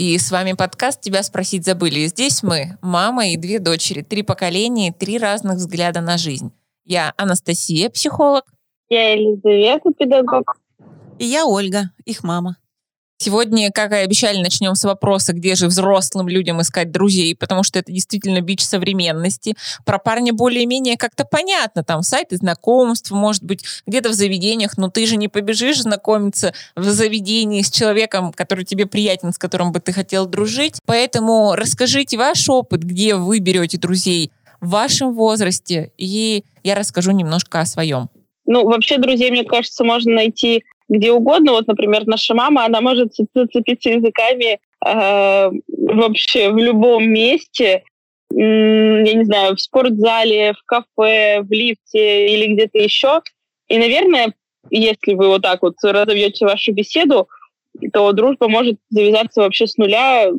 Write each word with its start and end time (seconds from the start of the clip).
И 0.00 0.16
с 0.16 0.30
вами 0.30 0.54
подкаст 0.54 1.02
«Тебя 1.02 1.22
спросить 1.22 1.66
забыли». 1.66 1.98
И 2.00 2.06
здесь 2.06 2.42
мы, 2.42 2.78
мама 2.80 3.28
и 3.28 3.36
две 3.36 3.58
дочери, 3.58 4.00
три 4.00 4.22
поколения 4.22 4.88
и 4.88 4.92
три 4.92 5.18
разных 5.18 5.56
взгляда 5.56 6.00
на 6.00 6.16
жизнь. 6.16 6.52
Я 6.86 7.12
Анастасия, 7.18 7.90
психолог. 7.90 8.44
Я 8.88 9.12
Елизавета, 9.12 9.90
педагог. 9.92 10.56
И 11.18 11.26
я 11.26 11.44
Ольга, 11.44 11.90
их 12.06 12.24
мама. 12.24 12.56
Сегодня, 13.22 13.70
как 13.70 13.92
и 13.92 13.96
обещали, 13.96 14.38
начнем 14.38 14.74
с 14.74 14.82
вопроса, 14.82 15.34
где 15.34 15.54
же 15.54 15.66
взрослым 15.66 16.26
людям 16.26 16.62
искать 16.62 16.90
друзей, 16.90 17.36
потому 17.36 17.62
что 17.62 17.78
это 17.78 17.92
действительно 17.92 18.40
бич 18.40 18.64
современности. 18.64 19.56
Про 19.84 19.98
парня 19.98 20.32
более-менее 20.32 20.96
как-то 20.96 21.26
понятно, 21.26 21.84
там 21.84 22.00
сайты 22.00 22.36
знакомств, 22.36 23.10
может 23.10 23.44
быть, 23.44 23.62
где-то 23.86 24.08
в 24.08 24.14
заведениях, 24.14 24.78
но 24.78 24.88
ты 24.88 25.04
же 25.04 25.18
не 25.18 25.28
побежишь 25.28 25.82
знакомиться 25.82 26.54
в 26.76 26.84
заведении 26.84 27.60
с 27.60 27.70
человеком, 27.70 28.32
который 28.32 28.64
тебе 28.64 28.86
приятен, 28.86 29.34
с 29.34 29.38
которым 29.38 29.70
бы 29.70 29.80
ты 29.80 29.92
хотел 29.92 30.24
дружить. 30.24 30.76
Поэтому 30.86 31.54
расскажите 31.56 32.16
ваш 32.16 32.48
опыт, 32.48 32.82
где 32.82 33.16
вы 33.16 33.40
берете 33.40 33.76
друзей 33.76 34.32
в 34.62 34.70
вашем 34.70 35.12
возрасте, 35.12 35.92
и 35.98 36.42
я 36.62 36.74
расскажу 36.74 37.10
немножко 37.10 37.60
о 37.60 37.66
своем. 37.66 38.08
Ну, 38.46 38.64
вообще, 38.64 38.96
друзей, 38.96 39.30
мне 39.30 39.44
кажется, 39.44 39.84
можно 39.84 40.14
найти 40.14 40.64
где 40.90 41.12
угодно. 41.12 41.52
Вот, 41.52 41.66
например, 41.68 42.06
наша 42.06 42.34
мама, 42.34 42.66
она 42.66 42.80
может 42.82 43.14
зацепиться 43.14 43.90
языками 43.90 44.58
э, 44.84 45.50
вообще 45.68 46.50
в 46.50 46.58
любом 46.58 47.08
месте. 47.08 47.84
Я 48.32 49.14
не 49.14 49.24
знаю, 49.24 49.56
в 49.56 49.60
спортзале, 49.60 50.52
в 50.52 50.62
кафе, 50.66 51.40
в 51.42 51.50
лифте 51.50 52.28
или 52.28 52.52
где-то 52.52 52.78
еще. 52.78 53.22
И, 53.68 53.78
наверное, 53.78 54.34
если 54.70 55.14
вы 55.14 55.28
вот 55.28 55.42
так 55.42 55.62
вот 55.62 55.74
разовьете 55.82 56.44
вашу 56.44 56.72
беседу, 56.72 57.28
то 57.92 58.12
дружба 58.12 58.48
может 58.48 58.76
завязаться 58.90 59.40
вообще 59.40 59.66
с 59.66 59.76
нуля 59.76 60.30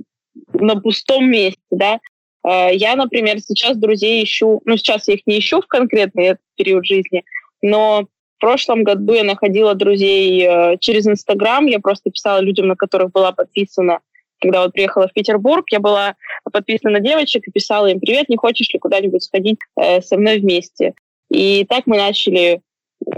на 0.54 0.76
пустом 0.76 1.30
месте, 1.30 1.62
да. 1.72 2.00
Э, 2.46 2.76
я, 2.76 2.96
например, 2.96 3.40
сейчас 3.40 3.78
друзей 3.78 4.24
ищу, 4.24 4.62
ну, 4.66 4.76
сейчас 4.76 5.08
я 5.08 5.14
их 5.14 5.22
не 5.26 5.40
ищу 5.40 5.62
в 5.62 5.68
конкретный 5.68 6.26
этот 6.26 6.44
период 6.56 6.86
жизни, 6.86 7.24
но 7.62 8.08
в 8.42 8.44
прошлом 8.44 8.84
году 8.84 9.14
я 9.14 9.24
находила 9.24 9.76
друзей 9.76 10.44
э, 10.44 10.78
через 10.80 11.06
Инстаграм. 11.06 11.64
Я 11.68 11.80
просто 11.80 12.10
писала 12.10 12.40
людям, 12.40 12.68
на 12.68 12.76
которых 12.76 13.12
была 13.12 13.32
подписана. 13.32 14.00
Когда 14.40 14.64
вот 14.64 14.74
приехала 14.74 15.08
в 15.08 15.14
Петербург, 15.14 15.64
я 15.70 15.80
была 15.80 16.16
подписана 16.52 16.94
на 16.94 17.00
девочек 17.02 17.48
и 17.48 17.52
писала 17.52 17.86
им 17.86 18.00
«Привет, 18.00 18.30
не 18.30 18.38
хочешь 18.38 18.74
ли 18.74 18.80
куда-нибудь 18.80 19.22
сходить 19.22 19.60
э, 19.80 20.02
со 20.02 20.18
мной 20.18 20.40
вместе?» 20.40 20.96
И 21.30 21.68
так 21.70 21.86
мы 21.86 21.98
начали 21.98 22.62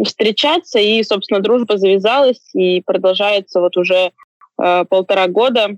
встречаться, 0.04 0.78
и, 0.80 1.02
собственно, 1.04 1.40
дружба 1.40 1.78
завязалась 1.78 2.50
и 2.54 2.82
продолжается 2.82 3.62
вот 3.62 3.78
уже 3.78 4.12
э, 4.62 4.86
полтора 4.90 5.28
года. 5.28 5.78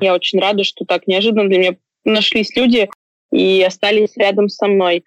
Я 0.00 0.14
очень 0.14 0.40
рада, 0.40 0.64
что 0.64 0.86
так 0.86 1.06
неожиданно 1.06 1.50
для 1.50 1.58
меня 1.58 1.76
нашлись 2.06 2.56
люди 2.56 2.88
и 3.30 3.62
остались 3.62 4.16
рядом 4.16 4.48
со 4.48 4.68
мной. 4.68 5.04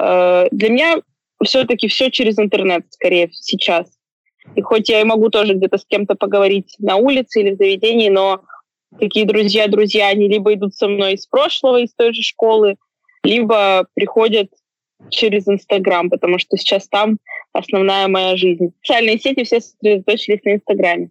Э, 0.00 0.46
для 0.52 0.68
меня 0.68 1.00
все-таки 1.44 1.88
все 1.88 2.10
через 2.10 2.38
интернет, 2.38 2.86
скорее, 2.90 3.30
сейчас. 3.32 3.88
И 4.54 4.62
хоть 4.62 4.88
я 4.88 5.00
и 5.00 5.04
могу 5.04 5.28
тоже 5.28 5.54
где-то 5.54 5.78
с 5.78 5.84
кем-то 5.84 6.14
поговорить 6.14 6.76
на 6.78 6.96
улице 6.96 7.40
или 7.40 7.54
в 7.54 7.58
заведении, 7.58 8.08
но 8.08 8.42
такие 8.98 9.26
друзья-друзья, 9.26 10.08
они 10.08 10.28
либо 10.28 10.54
идут 10.54 10.74
со 10.74 10.88
мной 10.88 11.14
из 11.14 11.26
прошлого, 11.26 11.80
из 11.80 11.92
той 11.94 12.14
же 12.14 12.22
школы, 12.22 12.76
либо 13.22 13.86
приходят 13.94 14.48
через 15.10 15.46
Инстаграм, 15.48 16.08
потому 16.08 16.38
что 16.38 16.56
сейчас 16.56 16.88
там 16.88 17.18
основная 17.52 18.08
моя 18.08 18.36
жизнь. 18.36 18.72
Социальные 18.82 19.18
сети 19.18 19.44
все 19.44 19.60
сосредоточились 19.60 20.42
на 20.44 20.54
Инстаграме. 20.54 21.10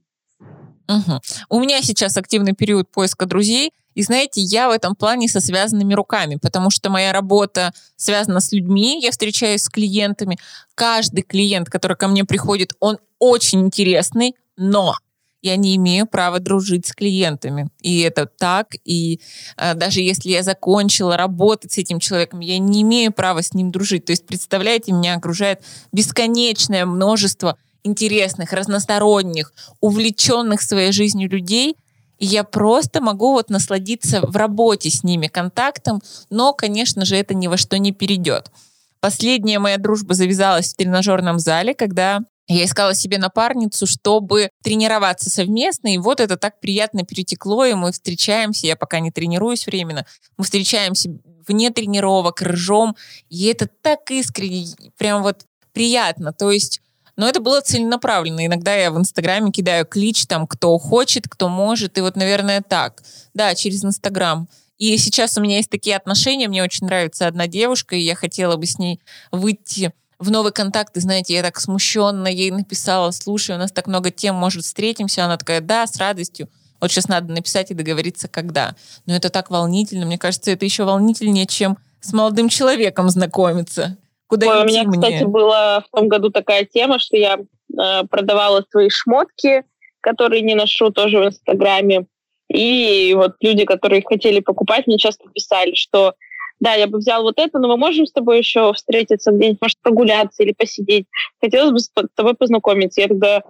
Угу. 0.87 1.19
У 1.49 1.59
меня 1.59 1.81
сейчас 1.81 2.17
активный 2.17 2.53
период 2.53 2.89
поиска 2.89 3.25
друзей. 3.25 3.71
И 3.95 4.03
знаете, 4.03 4.41
я 4.41 4.69
в 4.69 4.71
этом 4.71 4.95
плане 4.95 5.27
со 5.27 5.39
связанными 5.39 5.93
руками, 5.93 6.37
потому 6.41 6.69
что 6.69 6.89
моя 6.89 7.11
работа 7.11 7.73
связана 7.95 8.41
с 8.41 8.51
людьми, 8.51 8.99
я 9.01 9.11
встречаюсь 9.11 9.63
с 9.63 9.69
клиентами. 9.69 10.37
Каждый 10.75 11.23
клиент, 11.23 11.69
который 11.69 11.97
ко 11.97 12.07
мне 12.07 12.25
приходит, 12.25 12.73
он 12.79 12.99
очень 13.19 13.61
интересный, 13.61 14.35
но 14.57 14.95
я 15.41 15.55
не 15.57 15.75
имею 15.75 16.07
права 16.07 16.39
дружить 16.39 16.87
с 16.87 16.93
клиентами. 16.93 17.69
И 17.81 17.99
это 17.99 18.25
так. 18.25 18.73
И 18.83 19.21
э, 19.57 19.75
даже 19.75 20.01
если 20.01 20.29
я 20.29 20.41
закончила 20.41 21.17
работать 21.17 21.71
с 21.71 21.77
этим 21.77 21.99
человеком, 21.99 22.39
я 22.39 22.57
не 22.57 22.81
имею 22.81 23.13
права 23.13 23.43
с 23.43 23.53
ним 23.53 23.71
дружить. 23.71 24.05
То 24.05 24.11
есть, 24.11 24.25
представляете, 24.25 24.91
меня 24.91 25.15
окружает 25.15 25.61
бесконечное 25.91 26.85
множество 26.85 27.57
интересных, 27.83 28.53
разносторонних, 28.53 29.53
увлеченных 29.79 30.63
своей 30.63 30.91
жизнью 30.91 31.29
людей, 31.29 31.75
и 32.17 32.25
я 32.25 32.43
просто 32.43 33.01
могу 33.01 33.33
вот 33.33 33.49
насладиться 33.49 34.21
в 34.21 34.35
работе 34.35 34.89
с 34.89 35.03
ними 35.03 35.27
контактом, 35.27 36.01
но, 36.29 36.53
конечно 36.53 37.05
же, 37.05 37.15
это 37.15 37.33
ни 37.33 37.47
во 37.47 37.57
что 37.57 37.77
не 37.77 37.91
перейдет. 37.91 38.51
Последняя 38.99 39.59
моя 39.59 39.77
дружба 39.77 40.13
завязалась 40.13 40.73
в 40.73 40.77
тренажерном 40.77 41.39
зале, 41.39 41.73
когда 41.73 42.21
я 42.47 42.65
искала 42.65 42.93
себе 42.93 43.17
напарницу, 43.17 43.87
чтобы 43.87 44.49
тренироваться 44.63 45.29
совместно, 45.29 45.93
и 45.93 45.97
вот 45.97 46.19
это 46.19 46.37
так 46.37 46.59
приятно 46.59 47.03
перетекло, 47.03 47.65
и 47.65 47.73
мы 47.73 47.91
встречаемся, 47.91 48.67
я 48.67 48.75
пока 48.75 48.99
не 48.99 49.11
тренируюсь 49.11 49.65
временно, 49.65 50.05
мы 50.37 50.43
встречаемся 50.43 51.09
вне 51.47 51.71
тренировок, 51.71 52.41
ржем, 52.41 52.95
и 53.29 53.45
это 53.45 53.67
так 53.67 54.11
искренне, 54.11 54.91
прям 54.97 55.23
вот 55.23 55.45
приятно. 55.73 56.33
То 56.33 56.51
есть 56.51 56.81
но 57.17 57.27
это 57.27 57.39
было 57.39 57.61
целенаправленно. 57.61 58.45
Иногда 58.45 58.75
я 58.75 58.91
в 58.91 58.97
Инстаграме 58.97 59.51
кидаю 59.51 59.85
клич, 59.85 60.25
там, 60.25 60.47
кто 60.47 60.77
хочет, 60.77 61.27
кто 61.29 61.47
может. 61.47 61.97
И 61.97 62.01
вот, 62.01 62.15
наверное, 62.15 62.61
так. 62.61 63.03
Да, 63.33 63.55
через 63.55 63.83
Инстаграм. 63.85 64.47
И 64.77 64.97
сейчас 64.97 65.37
у 65.37 65.41
меня 65.41 65.57
есть 65.57 65.69
такие 65.69 65.95
отношения. 65.95 66.49
Мне 66.49 66.63
очень 66.63 66.85
нравится 66.85 67.27
одна 67.27 67.47
девушка, 67.47 67.95
и 67.95 68.01
я 68.01 68.15
хотела 68.15 68.57
бы 68.57 68.65
с 68.65 68.77
ней 68.77 68.99
выйти 69.31 69.93
в 70.19 70.29
новый 70.31 70.51
контакт. 70.51 70.97
И 70.97 70.99
знаете, 70.99 71.33
я 71.33 71.41
так 71.41 71.59
смущенно 71.59 72.27
ей 72.27 72.51
написала, 72.51 73.11
слушай, 73.11 73.55
у 73.55 73.59
нас 73.59 73.71
так 73.71 73.87
много 73.87 74.11
тем, 74.11 74.35
может, 74.35 74.65
встретимся? 74.65 75.23
Она 75.23 75.37
такая, 75.37 75.61
да, 75.61 75.87
с 75.87 75.95
радостью. 75.97 76.49
Вот 76.81 76.91
сейчас 76.91 77.07
надо 77.07 77.31
написать 77.31 77.71
и 77.71 77.73
договориться, 77.73 78.27
когда. 78.27 78.75
Но 79.05 79.15
это 79.15 79.29
так 79.29 79.49
волнительно. 79.49 80.05
Мне 80.05 80.17
кажется, 80.17 80.51
это 80.51 80.65
еще 80.65 80.83
волнительнее, 80.83 81.47
чем 81.47 81.77
с 82.01 82.11
молодым 82.11 82.49
человеком 82.49 83.09
знакомиться. 83.09 83.97
Куда 84.27 84.47
Ой, 84.47 84.55
идти 84.55 84.63
у 84.63 84.67
меня, 84.67 84.83
мне? 84.83 84.91
кстати, 84.91 85.23
была 85.23 85.81
в 85.81 85.89
том 85.89 86.07
году 86.07 86.29
такая 86.29 86.65
тема, 86.65 86.99
что 86.99 87.17
я 87.17 87.37
э, 87.37 88.03
продавала 88.09 88.63
свои 88.69 88.89
шмотки, 88.89 89.63
которые 90.01 90.41
не 90.41 90.55
ношу 90.55 90.89
тоже 90.89 91.19
в 91.19 91.25
Инстаграме. 91.25 92.05
И 92.49 93.13
вот 93.15 93.35
люди, 93.41 93.65
которые 93.65 94.03
хотели 94.03 94.39
покупать, 94.39 94.87
мне 94.87 94.97
часто 94.97 95.27
писали, 95.29 95.75
что 95.75 96.13
да, 96.59 96.73
я 96.73 96.87
бы 96.87 96.99
взял 96.99 97.23
вот 97.23 97.37
это, 97.37 97.59
но 97.59 97.67
мы 97.67 97.77
можем 97.77 98.05
с 98.05 98.11
тобой 98.11 98.37
еще 98.37 98.71
встретиться 98.73 99.31
где-нибудь, 99.31 99.61
может, 99.61 99.77
прогуляться 99.81 100.43
или 100.43 100.53
посидеть. 100.53 101.05
Хотелось 101.41 101.71
бы 101.71 101.79
с 101.79 101.91
тобой 102.15 102.33
познакомиться. 102.33 103.01
Я 103.01 103.07
тогда, 103.07 103.43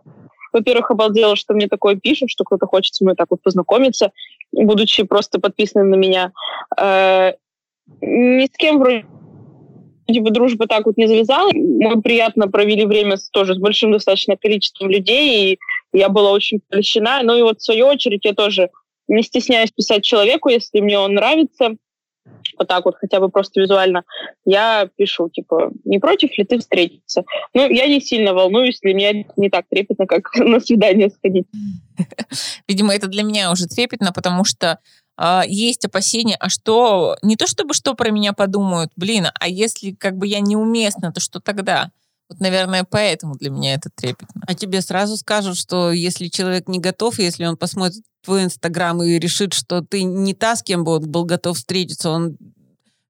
во-первых, 0.52 0.90
обалдела, 0.92 1.36
что 1.36 1.54
мне 1.54 1.68
такое 1.68 1.96
пишут, 1.96 2.32
что 2.32 2.44
кто-то 2.44 2.66
хочет 2.66 2.96
со 2.96 3.04
мной 3.04 3.16
так 3.16 3.28
вот 3.30 3.42
познакомиться, 3.44 4.12
будучи 4.52 5.04
просто 5.04 5.40
подписанным 5.40 5.92
на 5.92 5.96
меня. 5.96 6.32
Э, 6.80 7.34
ни 8.02 8.48
с 8.48 8.58
кем 8.58 8.80
вроде 8.80 9.06
типа 10.14 10.32
дружба 10.32 10.68
так 10.68 10.86
вот 10.86 10.98
не 10.98 11.08
завязала. 11.08 11.52
Мы 11.54 12.02
приятно 12.02 12.48
провели 12.48 12.86
время 12.86 13.18
с, 13.18 13.30
тоже 13.30 13.56
с 13.56 13.58
большим 13.58 13.92
достаточно 13.92 14.38
количеством 14.38 14.90
людей, 14.90 15.54
и 15.54 15.60
я 15.94 16.10
была 16.10 16.32
очень 16.32 16.62
польщена. 16.70 17.22
Ну 17.24 17.36
и 17.38 17.42
вот 17.42 17.60
в 17.60 17.64
свою 17.64 17.88
очередь 17.88 18.26
я 18.26 18.34
тоже 18.34 18.70
не 19.08 19.24
стесняюсь 19.24 19.72
писать 19.72 20.04
человеку, 20.04 20.50
если 20.50 20.80
мне 20.80 20.98
он 20.98 21.14
нравится, 21.14 21.76
вот 22.58 22.68
так 22.68 22.86
вот, 22.86 22.96
хотя 22.96 23.20
бы 23.20 23.30
просто 23.30 23.62
визуально, 23.62 24.04
я 24.46 24.90
пишу, 24.96 25.30
типа, 25.30 25.72
не 25.84 26.00
против 26.00 26.38
ли 26.38 26.44
ты 26.44 26.60
встретиться? 26.60 27.24
Ну, 27.54 27.70
я 27.70 27.88
не 27.88 28.02
сильно 28.02 28.34
волнуюсь, 28.34 28.80
для 28.80 28.94
меня 28.94 29.26
не 29.36 29.50
так 29.50 29.66
трепетно, 29.70 30.08
как 30.08 30.34
на 30.36 30.60
свидание 30.60 31.10
сходить. 31.10 31.46
Видимо, 32.68 32.94
это 32.94 33.08
для 33.08 33.24
меня 33.24 33.52
уже 33.52 33.68
трепетно, 33.68 34.12
потому 34.14 34.44
что 34.44 34.80
э, 35.18 35.42
есть 35.48 35.86
опасения, 35.86 36.36
а 36.40 36.50
что, 36.50 37.18
не 37.22 37.36
то 37.36 37.48
чтобы 37.48 37.74
что 37.74 37.94
про 37.94 38.12
меня 38.12 38.34
подумают, 38.34 38.92
блин, 38.96 39.28
а 39.40 39.48
если 39.48 39.92
как 39.92 40.18
бы 40.18 40.28
я 40.28 40.40
неуместна, 40.40 41.12
то 41.12 41.20
что 41.20 41.40
тогда? 41.40 41.92
Вот, 42.30 42.40
наверное, 42.40 42.84
поэтому 42.90 43.36
для 43.36 43.52
меня 43.52 43.76
это 43.76 43.90
трепетно. 43.94 44.42
А 44.48 44.56
тебе 44.56 44.82
сразу 44.82 45.16
скажут, 45.16 45.58
что 45.58 45.92
если 45.92 46.28
человек 46.28 46.68
не 46.68 46.80
готов, 46.80 47.20
если 47.20 47.46
он 47.46 47.56
посмотрит 47.56 48.04
твой 48.24 48.46
Инстаграм 48.46 49.02
и 49.04 49.20
решит, 49.20 49.54
что 49.54 49.82
ты 49.82 50.04
не 50.04 50.34
та, 50.34 50.56
с 50.56 50.64
кем 50.64 50.84
бы 50.84 50.94
он 50.94 51.10
был 51.10 51.26
готов 51.26 51.58
встретиться, 51.58 52.10
он 52.10 52.38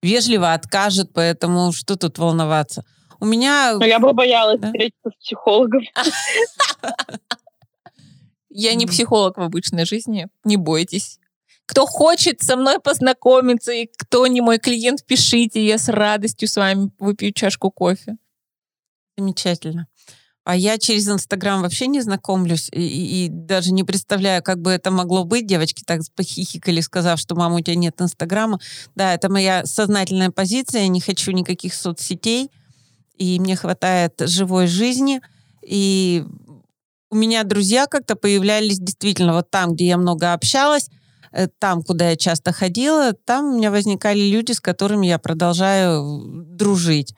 вежливо 0.01 0.53
откажет, 0.53 1.11
поэтому 1.13 1.71
что 1.71 1.95
тут 1.95 2.17
волноваться? 2.17 2.83
У 3.21 3.25
меня... 3.25 3.77
Но 3.77 3.85
я 3.85 3.99
бы 3.99 4.11
боялась 4.11 4.59
да? 4.59 4.67
встретиться 4.67 5.09
с 5.09 5.23
психологом. 5.23 5.81
Я 8.57 8.73
не 8.73 8.85
психолог 8.85 9.37
в 9.37 9.41
обычной 9.41 9.85
жизни, 9.85 10.27
не 10.45 10.55
бойтесь. 10.55 11.19
Кто 11.65 11.85
хочет 11.85 12.41
со 12.41 12.55
мной 12.55 12.79
познакомиться 12.79 13.71
и 13.71 13.87
кто 13.97 14.27
не 14.27 14.41
мой 14.41 14.59
клиент, 14.59 15.05
пишите, 15.05 15.65
я 15.65 15.77
с 15.77 15.89
радостью 15.89 16.47
с 16.47 16.57
вами 16.57 16.91
выпью 16.99 17.33
чашку 17.33 17.71
кофе. 17.71 18.17
Замечательно. 19.17 19.87
А 20.45 20.55
я 20.55 20.77
через 20.77 21.09
Инстаграм 21.09 21.63
вообще 21.63 21.87
не 21.87 22.01
знакомлюсь 22.01 22.69
и, 22.71 23.25
и, 23.25 23.29
даже 23.29 23.73
не 23.73 23.83
представляю, 23.83 24.43
как 24.43 24.61
бы 24.61 24.69
это 24.69 24.91
могло 24.91 25.23
быть. 25.23 25.47
Девочки 25.47 25.83
так 25.83 26.01
похихикали, 26.15 26.81
сказав, 26.81 27.19
что 27.19 27.33
мама, 27.33 27.55
у 27.55 27.61
тебя 27.61 27.75
нет 27.75 27.99
Инстаграма. 27.99 28.59
Да, 28.93 29.15
это 29.15 29.27
моя 29.27 29.65
сознательная 29.65 30.29
позиция. 30.29 30.81
Я 30.81 30.87
не 30.87 31.01
хочу 31.01 31.31
никаких 31.31 31.73
соцсетей. 31.73 32.51
И 33.17 33.39
мне 33.39 33.55
хватает 33.55 34.21
живой 34.23 34.67
жизни. 34.67 35.19
И 35.65 36.23
у 37.09 37.15
меня 37.15 37.43
друзья 37.43 37.87
как-то 37.87 38.15
появлялись 38.15 38.77
действительно 38.77 39.33
вот 39.33 39.49
там, 39.49 39.73
где 39.73 39.87
я 39.87 39.97
много 39.97 40.33
общалась, 40.33 40.89
там, 41.59 41.83
куда 41.83 42.11
я 42.11 42.15
часто 42.15 42.53
ходила, 42.53 43.13
там 43.13 43.53
у 43.53 43.57
меня 43.57 43.71
возникали 43.71 44.19
люди, 44.19 44.53
с 44.53 44.59
которыми 44.59 45.07
я 45.07 45.19
продолжаю 45.19 46.45
дружить. 46.47 47.13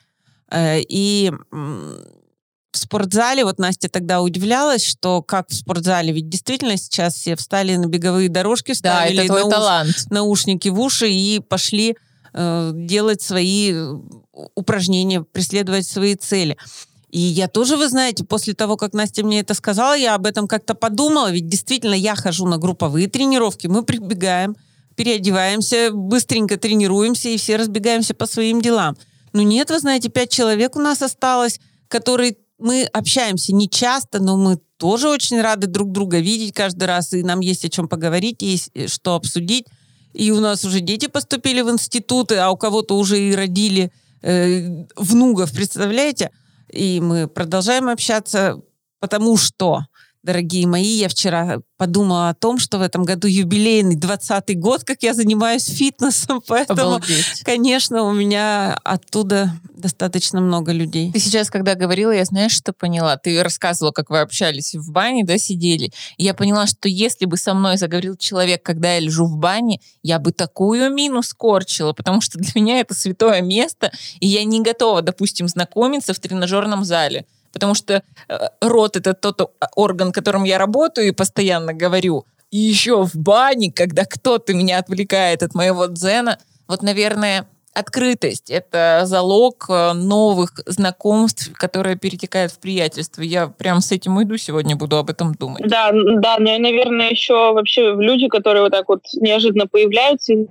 Э, 0.52 0.80
и 0.80 1.32
в 1.52 2.78
спортзале, 2.78 3.44
вот 3.44 3.58
Настя 3.58 3.90
тогда 3.90 4.22
удивлялась, 4.22 4.86
что 4.86 5.22
как 5.22 5.50
в 5.50 5.56
спортзале, 5.56 6.14
ведь 6.14 6.30
действительно 6.30 6.78
сейчас 6.78 7.16
все 7.16 7.36
встали 7.36 7.76
на 7.76 7.88
беговые 7.88 8.30
дорожки, 8.30 8.74
вставили 8.74 9.18
да, 9.18 9.24
это 9.24 9.34
науш... 9.34 9.52
талант. 9.52 9.96
наушники 10.10 10.70
в 10.70 10.80
уши 10.80 11.10
и 11.10 11.40
пошли 11.40 11.96
э, 12.34 12.72
делать 12.74 13.22
свои 13.22 13.74
э, 13.74 13.96
упражнения, 14.56 15.24
преследовать 15.24 15.88
свои 15.88 16.16
цели. 16.16 16.58
И 17.10 17.20
я 17.20 17.48
тоже, 17.48 17.78
вы 17.78 17.88
знаете, 17.88 18.26
после 18.26 18.54
того, 18.54 18.76
как 18.76 18.94
Настя 18.94 19.24
мне 19.24 19.40
это 19.40 19.54
сказала, 19.54 19.96
я 19.96 20.16
об 20.16 20.26
этом 20.26 20.48
как-то 20.48 20.76
подумала, 20.76 21.32
ведь 21.32 21.48
действительно 21.48 21.94
я 21.94 22.16
хожу 22.16 22.46
на 22.46 22.58
групповые 22.58 23.08
тренировки, 23.08 23.68
мы 23.68 23.84
прибегаем, 23.84 24.58
переодеваемся, 24.96 25.92
быстренько 25.94 26.58
тренируемся 26.58 27.30
и 27.30 27.38
все 27.38 27.56
разбегаемся 27.56 28.14
по 28.14 28.26
своим 28.26 28.62
делам. 28.62 28.98
Ну 29.32 29.42
нет, 29.42 29.70
вы 29.70 29.80
знаете, 29.80 30.10
пять 30.10 30.32
человек 30.32 30.76
у 30.76 30.80
нас 30.80 31.02
осталось, 31.02 31.60
которые 31.88 32.36
мы 32.60 32.84
общаемся 32.86 33.54
не 33.54 33.70
часто, 33.70 34.20
но 34.20 34.36
мы 34.36 34.60
тоже 34.78 35.10
очень 35.10 35.40
рады 35.42 35.68
друг 35.68 35.92
друга 35.92 36.20
видеть 36.20 36.54
каждый 36.54 36.86
раз, 36.86 37.14
и 37.14 37.24
нам 37.24 37.40
есть 37.40 37.64
о 37.64 37.70
чем 37.70 37.88
поговорить, 37.88 38.42
есть 38.42 38.72
э, 38.74 38.88
что 38.88 39.16
обсудить. 39.16 39.66
И 40.14 40.32
у 40.32 40.40
нас 40.40 40.66
уже 40.66 40.80
дети 40.80 41.08
поступили 41.08 41.62
в 41.62 41.70
институты, 41.70 42.38
а 42.38 42.50
у 42.50 42.58
кого-то 42.58 42.98
уже 42.98 43.20
и 43.20 43.36
родили 43.36 43.92
э, 44.24 44.86
внуков, 44.96 45.52
представляете? 45.52 46.32
И 46.72 47.00
мы 47.00 47.28
продолжаем 47.28 47.90
общаться, 47.90 48.62
потому 49.00 49.38
что 49.38 49.86
дорогие 50.24 50.68
мои, 50.68 50.84
я 50.84 51.10
вчера 51.10 51.60
подумала 51.78 52.30
о 52.30 52.34
том, 52.34 52.58
что 52.58 52.80
в 52.80 52.82
этом 52.82 53.04
году 53.04 53.28
юбилейный 53.28 53.96
20-й 53.96 54.56
год, 54.56 54.84
как 54.84 55.04
я 55.04 55.14
занимаюсь 55.14 55.66
фитнесом, 55.66 56.42
поэтому, 56.48 56.82
Обалдеть. 56.82 57.44
конечно, 57.44 58.04
у 58.04 58.14
меня 58.14 58.78
оттуда 58.84 59.54
достаточно 59.74 60.42
много 60.42 60.72
людей. 60.72 61.12
Ты 61.12 61.20
сейчас, 61.20 61.50
когда 61.50 61.76
говорила, 61.76 62.12
я 62.12 62.26
знаешь, 62.26 62.52
что 62.52 62.74
поняла? 62.74 63.16
Ты 63.18 63.42
рассказывала, 63.44 63.92
как 63.92 64.10
вы 64.10 64.20
общались 64.20 64.76
в 64.76 64.92
бане, 64.92 65.24
да, 65.24 65.38
сидели. 65.38 65.92
И 66.18 66.24
я 66.24 66.34
поняла, 66.34 66.66
что 66.66 66.90
если 66.90 67.26
бы 67.26 67.38
со 67.38 67.54
мной 67.54 67.78
заговорил 67.78 68.18
человек, 68.18 68.64
когда 68.64 68.94
я 68.94 69.00
лежу 69.00 69.26
в 69.26 69.38
бане, 69.38 69.80
я 70.02 70.20
бы 70.20 70.32
такую 70.32 70.92
мину 70.92 71.22
скорчила, 71.22 71.94
потому 71.94 72.22
что 72.22 72.40
для 72.40 72.52
меня 72.56 72.80
это 72.80 72.96
святое 72.96 73.42
место, 73.42 73.92
и 74.20 74.28
я 74.28 74.44
не 74.44 74.62
готова, 74.62 75.02
допустим, 75.02 75.48
знакомиться 75.48 76.14
в 76.14 76.20
тренажерном 76.20 76.84
зале 76.84 77.26
потому 77.52 77.74
что 77.74 78.04
э, 78.28 78.38
рот 78.62 78.96
это 78.96 79.14
тот 79.14 79.54
орган, 79.76 80.12
которым 80.12 80.44
я 80.44 80.58
работаю 80.58 81.08
и 81.08 81.12
постоянно 81.12 81.74
говорю. 81.74 82.26
И 82.52 82.58
еще 82.58 83.04
в 83.04 83.16
бане, 83.16 83.72
когда 83.72 84.06
кто-то 84.06 84.54
меня 84.54 84.80
отвлекает 84.80 85.44
от 85.44 85.54
моего 85.54 85.88
дзена, 85.88 86.40
вот, 86.68 86.82
наверное, 86.82 87.48
открытость— 87.74 88.50
это 88.50 89.02
залог 89.06 89.66
э, 89.70 89.94
новых 89.94 90.54
знакомств, 90.66 91.52
которые 91.54 91.96
перетекают 91.96 92.52
в 92.52 92.60
приятельство. 92.60 93.22
Я 93.22 93.48
прям 93.48 93.82
с 93.82 93.92
этим 93.92 94.22
иду 94.22 94.38
сегодня, 94.38 94.76
буду 94.76 94.98
об 94.98 95.10
этом 95.10 95.36
думать. 95.36 95.68
Да, 95.68 95.92
да, 95.92 96.38
наверное, 96.40 97.12
еще 97.12 97.54
вообще 97.54 97.94
люди, 97.94 98.28
которые 98.28 98.64
вот 98.64 98.72
так 98.72 98.88
вот 98.90 99.02
неожиданно 99.14 99.68
появляются, 99.68 100.34
и 100.34 100.48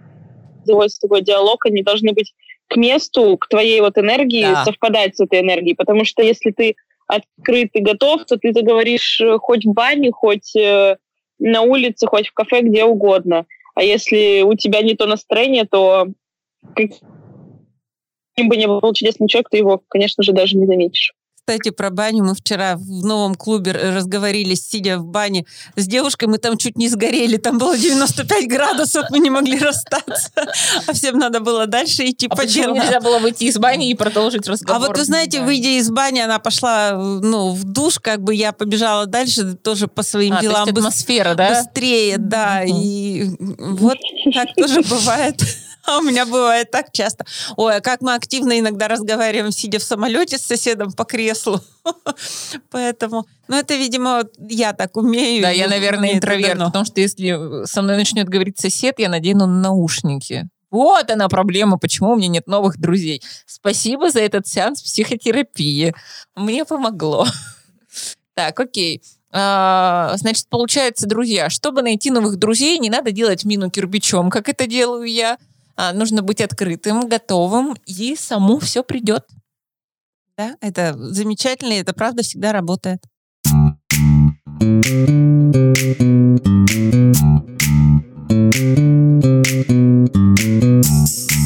заводится 0.64 1.00
такой 1.00 1.22
диалог, 1.22 1.66
они 1.66 1.82
должны 1.82 2.12
быть 2.12 2.32
к 2.68 2.76
месту, 2.76 3.36
к 3.38 3.48
твоей 3.48 3.80
вот 3.80 3.98
энергии, 3.98 4.42
да. 4.42 4.64
совпадать 4.64 5.16
с 5.16 5.20
этой 5.20 5.40
энергией. 5.40 5.74
Потому 5.74 6.04
что 6.04 6.22
если 6.22 6.50
ты 6.50 6.76
открыт 7.06 7.70
и 7.74 7.80
готов, 7.80 8.24
то 8.24 8.36
ты 8.36 8.52
заговоришь 8.52 9.20
э, 9.20 9.38
хоть 9.38 9.64
в 9.64 9.72
бане, 9.72 10.12
хоть 10.12 10.54
э, 10.56 10.96
на 11.38 11.62
улице, 11.62 12.06
хоть 12.06 12.28
в 12.28 12.32
кафе, 12.32 12.62
где 12.62 12.84
угодно. 12.84 13.46
А 13.74 13.82
если 13.82 14.42
у 14.42 14.54
тебя 14.54 14.82
не 14.82 14.94
то 14.94 15.06
настроение, 15.06 15.66
то 15.66 16.08
каким 16.74 17.00
бы 18.48 18.56
ни 18.56 18.66
был 18.66 18.92
чудесный 18.92 19.28
человек, 19.28 19.50
ты 19.50 19.58
его, 19.58 19.82
конечно 19.88 20.22
же, 20.22 20.32
даже 20.32 20.56
не 20.56 20.66
заметишь 20.66 21.15
кстати, 21.46 21.70
про 21.70 21.90
баню. 21.90 22.24
Мы 22.24 22.34
вчера 22.34 22.74
в 22.76 23.04
новом 23.04 23.36
клубе 23.36 23.70
разговорились, 23.70 24.68
сидя 24.68 24.98
в 24.98 25.04
бане 25.06 25.46
с 25.76 25.86
девушкой. 25.86 26.24
Мы 26.24 26.38
там 26.38 26.58
чуть 26.58 26.76
не 26.76 26.88
сгорели. 26.88 27.36
Там 27.36 27.58
было 27.58 27.78
95 27.78 28.48
градусов, 28.48 29.06
мы 29.10 29.20
не 29.20 29.30
могли 29.30 29.56
расстаться. 29.60 30.30
А 30.88 30.92
всем 30.92 31.18
надо 31.18 31.38
было 31.38 31.66
дальше 31.66 32.04
идти 32.04 32.26
а 32.28 32.34
по 32.34 32.44
делу. 32.46 32.74
нельзя 32.74 33.00
было 33.00 33.20
выйти 33.20 33.44
из 33.44 33.58
бани 33.58 33.90
и 33.90 33.94
продолжить 33.94 34.48
разговор? 34.48 34.82
А 34.82 34.88
вот 34.88 34.98
вы 34.98 35.04
знаете, 35.04 35.40
выйдя 35.40 35.78
из 35.78 35.88
бани, 35.88 36.18
она 36.18 36.40
пошла 36.40 36.94
ну, 36.96 37.52
в 37.52 37.62
душ, 37.62 38.00
как 38.00 38.22
бы 38.22 38.34
я 38.34 38.50
побежала 38.50 39.06
дальше 39.06 39.54
тоже 39.54 39.86
по 39.86 40.02
своим 40.02 40.34
а, 40.34 40.40
делам. 40.40 40.68
Атмосфера, 40.68 41.36
да? 41.36 41.62
Быстрее, 41.62 42.18
да. 42.18 42.64
И 42.64 43.30
вот 43.38 43.98
так 44.34 44.48
тоже 44.56 44.82
бывает. 44.82 45.40
А 45.86 45.98
у 45.98 46.02
меня 46.02 46.26
бывает 46.26 46.70
так 46.70 46.92
часто. 46.92 47.24
Ой, 47.56 47.76
а 47.76 47.80
как 47.80 48.00
мы 48.00 48.14
активно 48.14 48.58
иногда 48.58 48.88
разговариваем, 48.88 49.52
сидя 49.52 49.78
в 49.78 49.82
самолете 49.82 50.38
с 50.38 50.42
соседом 50.42 50.92
по 50.92 51.04
креслу. 51.04 51.60
Поэтому, 52.70 53.26
ну 53.48 53.56
это, 53.56 53.74
видимо, 53.76 54.24
я 54.38 54.72
так 54.72 54.96
умею. 54.96 55.42
Да, 55.42 55.50
я, 55.50 55.68
наверное, 55.68 56.14
интроверт, 56.14 56.58
потому 56.58 56.84
что 56.84 57.00
если 57.00 57.64
со 57.66 57.82
мной 57.82 57.96
начнет 57.96 58.28
говорить 58.28 58.58
сосед, 58.58 58.98
я 58.98 59.08
надену 59.08 59.46
наушники. 59.46 60.48
Вот 60.70 61.10
она 61.10 61.28
проблема, 61.28 61.78
почему 61.78 62.12
у 62.12 62.16
меня 62.16 62.28
нет 62.28 62.46
новых 62.48 62.78
друзей. 62.78 63.22
Спасибо 63.46 64.10
за 64.10 64.20
этот 64.20 64.46
сеанс 64.46 64.82
психотерапии. 64.82 65.94
Мне 66.34 66.64
помогло. 66.64 67.26
Так, 68.34 68.60
окей. 68.60 69.02
А, 69.32 70.12
значит, 70.16 70.48
получается, 70.50 71.06
друзья, 71.06 71.48
чтобы 71.48 71.80
найти 71.80 72.10
новых 72.10 72.36
друзей, 72.36 72.78
не 72.78 72.90
надо 72.90 73.10
делать 73.10 73.46
мину 73.46 73.70
кирпичом, 73.70 74.28
как 74.28 74.50
это 74.50 74.66
делаю 74.66 75.04
я. 75.04 75.38
А, 75.76 75.92
нужно 75.92 76.22
быть 76.22 76.40
открытым, 76.40 77.08
готовым, 77.08 77.76
и 77.86 78.16
само 78.16 78.58
все 78.58 78.82
придет. 78.82 79.26
Да, 80.36 80.56
это 80.60 80.94
замечательно, 80.96 81.74
и 81.74 81.80
это 81.80 81.92
правда 81.92 82.22
всегда 82.22 82.52
работает. 82.52 83.02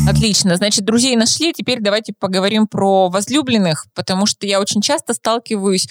Отлично. 0.09 0.57
Значит, 0.57 0.85
друзей 0.85 1.16
нашли. 1.16 1.52
Теперь 1.52 1.81
давайте 1.81 2.12
поговорим 2.12 2.66
про 2.66 3.09
возлюбленных, 3.09 3.87
потому 3.95 4.26
что 4.26 4.47
я 4.47 4.61
очень 4.61 4.81
часто 4.81 5.14
сталкиваюсь 5.14 5.88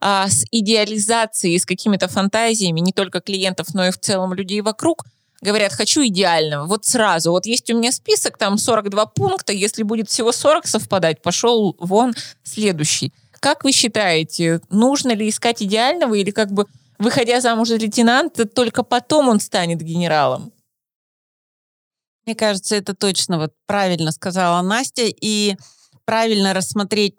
а, 0.00 0.28
с 0.28 0.44
идеализацией, 0.50 1.58
с 1.58 1.66
какими-то 1.66 2.08
фантазиями 2.08 2.80
не 2.80 2.92
только 2.92 3.20
клиентов, 3.20 3.68
но 3.74 3.86
и 3.86 3.90
в 3.90 3.98
целом 3.98 4.34
людей 4.34 4.60
вокруг 4.60 5.04
говорят, 5.44 5.72
хочу 5.72 6.04
идеального, 6.06 6.66
вот 6.66 6.84
сразу, 6.84 7.30
вот 7.30 7.46
есть 7.46 7.70
у 7.70 7.76
меня 7.76 7.92
список, 7.92 8.38
там 8.38 8.58
42 8.58 9.06
пункта, 9.06 9.52
если 9.52 9.82
будет 9.82 10.08
всего 10.08 10.32
40 10.32 10.66
совпадать, 10.66 11.22
пошел 11.22 11.76
вон 11.78 12.14
следующий. 12.42 13.12
Как 13.40 13.62
вы 13.62 13.72
считаете, 13.72 14.60
нужно 14.70 15.12
ли 15.14 15.28
искать 15.28 15.62
идеального 15.62 16.14
или 16.14 16.30
как 16.30 16.50
бы 16.50 16.66
выходя 16.98 17.40
замуж 17.40 17.68
за 17.68 17.76
лейтенанта, 17.76 18.46
только 18.46 18.82
потом 18.82 19.28
он 19.28 19.38
станет 19.38 19.82
генералом? 19.82 20.52
Мне 22.24 22.34
кажется, 22.34 22.74
это 22.76 22.94
точно 22.94 23.38
вот 23.38 23.52
правильно 23.66 24.10
сказала 24.12 24.62
Настя. 24.62 25.04
И 25.04 25.56
правильно 26.04 26.54
рассмотреть. 26.54 27.14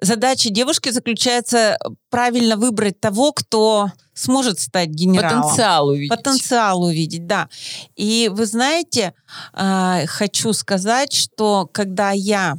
Задача 0.00 0.50
девушки 0.50 0.90
заключается 0.90 1.78
правильно 2.10 2.56
выбрать 2.56 3.00
того, 3.00 3.32
кто 3.32 3.90
сможет 4.14 4.60
стать 4.60 4.88
генералом. 4.88 5.42
Потенциал 5.42 5.88
увидеть. 5.88 6.10
Потенциал 6.10 6.82
увидеть, 6.82 7.26
да. 7.26 7.48
И 7.96 8.30
вы 8.32 8.46
знаете, 8.46 9.14
а, 9.52 10.06
хочу 10.06 10.52
сказать, 10.52 11.12
что 11.12 11.68
когда 11.72 12.10
я 12.10 12.58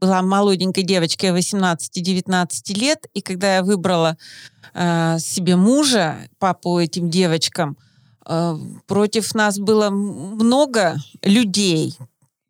была 0.00 0.22
молоденькой 0.22 0.82
девочкой 0.82 1.30
18-19 1.30 2.74
лет, 2.74 3.06
и 3.14 3.22
когда 3.22 3.56
я 3.56 3.62
выбрала 3.62 4.16
а, 4.74 5.18
себе 5.18 5.56
мужа, 5.56 6.28
папу 6.38 6.78
этим 6.78 7.10
девочкам, 7.10 7.76
а, 8.24 8.58
против 8.86 9.34
нас 9.34 9.58
было 9.58 9.90
много 9.90 10.96
людей, 11.22 11.96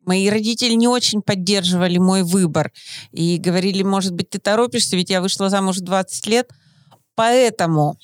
Мои 0.07 0.29
родители 0.29 0.71
не 0.71 0.87
очень 0.87 1.21
поддерживали 1.21 1.97
мой 1.97 2.23
выбор 2.23 2.71
и 3.11 3.37
говорили, 3.37 3.83
может 3.83 4.13
быть, 4.13 4.29
ты 4.29 4.39
торопишься, 4.39 4.95
ведь 4.95 5.09
я 5.09 5.19
вышла 5.21 5.49
замуж 5.49 5.79
20 5.79 6.27
лет. 6.27 6.49
Поэтому 7.13 7.99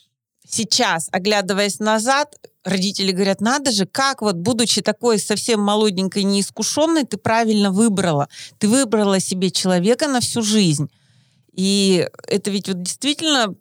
сейчас, 0.45 1.07
оглядываясь 1.13 1.79
назад, 1.79 2.35
родители 2.65 3.13
говорят, 3.13 3.39
надо 3.39 3.71
же, 3.71 3.85
как 3.85 4.21
вот, 4.21 4.35
будучи 4.35 4.81
такой 4.81 5.17
совсем 5.17 5.61
молоденькой, 5.61 6.23
неискушенной, 6.23 7.05
ты 7.05 7.15
правильно 7.15 7.71
выбрала. 7.71 8.27
Ты 8.57 8.67
выбрала 8.67 9.21
себе 9.21 9.49
человека 9.49 10.09
на 10.09 10.19
всю 10.19 10.41
жизнь. 10.41 10.89
И 11.53 12.05
это 12.27 12.51
ведь 12.51 12.67
вот 12.67 12.81
действительно 12.81 13.55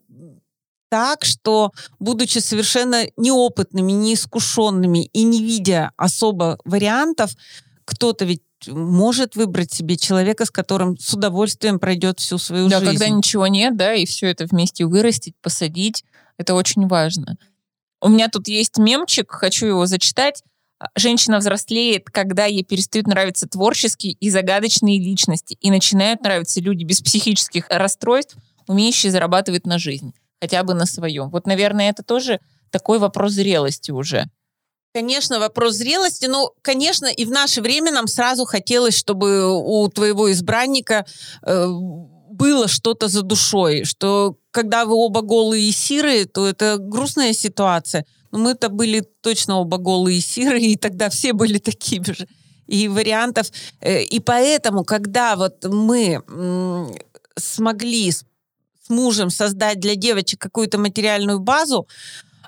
так, 0.90 1.24
что, 1.24 1.70
будучи 2.00 2.38
совершенно 2.38 3.04
неопытными, 3.16 3.92
неискушенными 3.92 5.04
и 5.04 5.22
не 5.22 5.44
видя 5.44 5.92
особо 5.96 6.58
вариантов, 6.64 7.30
кто-то 7.84 8.24
ведь 8.24 8.42
может 8.66 9.36
выбрать 9.36 9.72
себе 9.72 9.96
человека, 9.96 10.44
с 10.44 10.50
которым 10.50 10.98
с 10.98 11.12
удовольствием 11.12 11.78
пройдет 11.78 12.20
всю 12.20 12.38
свою 12.38 12.68
да, 12.68 12.78
жизнь. 12.78 12.92
когда 12.92 13.08
ничего 13.08 13.46
нет, 13.46 13.76
да, 13.76 13.94
и 13.94 14.06
все 14.06 14.28
это 14.28 14.46
вместе 14.46 14.84
вырастить, 14.84 15.34
посадить, 15.40 16.04
это 16.36 16.54
очень 16.54 16.86
важно. 16.86 17.36
У 18.00 18.08
меня 18.08 18.28
тут 18.28 18.48
есть 18.48 18.78
мемчик, 18.78 19.30
хочу 19.30 19.66
его 19.66 19.86
зачитать. 19.86 20.42
Женщина 20.96 21.38
взрослеет, 21.38 22.10
когда 22.10 22.46
ей 22.46 22.64
перестают 22.64 23.06
нравиться 23.06 23.46
творческие 23.46 24.14
и 24.14 24.30
загадочные 24.30 24.98
личности, 24.98 25.56
и 25.60 25.70
начинают 25.70 26.22
нравиться 26.22 26.60
люди 26.60 26.82
без 26.82 27.00
психических 27.00 27.66
расстройств, 27.68 28.36
умеющие 28.66 29.12
зарабатывать 29.12 29.66
на 29.66 29.78
жизнь, 29.78 30.12
хотя 30.40 30.64
бы 30.64 30.74
на 30.74 30.86
своем. 30.86 31.30
Вот, 31.30 31.46
наверное, 31.46 31.90
это 31.90 32.02
тоже 32.02 32.40
такой 32.70 32.98
вопрос 32.98 33.32
зрелости 33.32 33.92
уже. 33.92 34.28
Конечно, 34.94 35.38
вопрос 35.38 35.74
зрелости. 35.76 36.26
но, 36.26 36.52
конечно, 36.60 37.06
и 37.06 37.24
в 37.24 37.30
наше 37.30 37.62
время 37.62 37.92
нам 37.92 38.06
сразу 38.06 38.44
хотелось, 38.44 38.94
чтобы 38.94 39.50
у 39.50 39.88
твоего 39.88 40.30
избранника 40.30 41.06
э, 41.42 41.66
было 42.30 42.68
что-то 42.68 43.08
за 43.08 43.22
душой, 43.22 43.84
что 43.84 44.36
когда 44.50 44.84
вы 44.84 44.94
оба 44.94 45.22
голые 45.22 45.68
и 45.68 45.72
сирые, 45.72 46.26
то 46.26 46.46
это 46.46 46.76
грустная 46.78 47.32
ситуация. 47.32 48.04
Но 48.32 48.38
мы-то 48.38 48.68
были 48.68 49.00
точно 49.22 49.60
оба 49.60 49.78
голые 49.78 50.18
и 50.18 50.20
сирые, 50.20 50.72
и 50.72 50.76
тогда 50.76 51.08
все 51.08 51.32
были 51.32 51.58
такими 51.58 52.04
же. 52.04 52.28
И 52.66 52.88
вариантов. 52.88 53.46
Э, 53.80 54.02
и 54.02 54.20
поэтому, 54.20 54.84
когда 54.84 55.36
вот 55.36 55.64
мы 55.64 56.22
смогли 57.36 58.12
с 58.12 58.24
мужем 58.90 59.30
создать 59.30 59.80
для 59.80 59.94
девочек 59.94 60.38
какую-то 60.38 60.76
материальную 60.78 61.40
базу, 61.40 61.88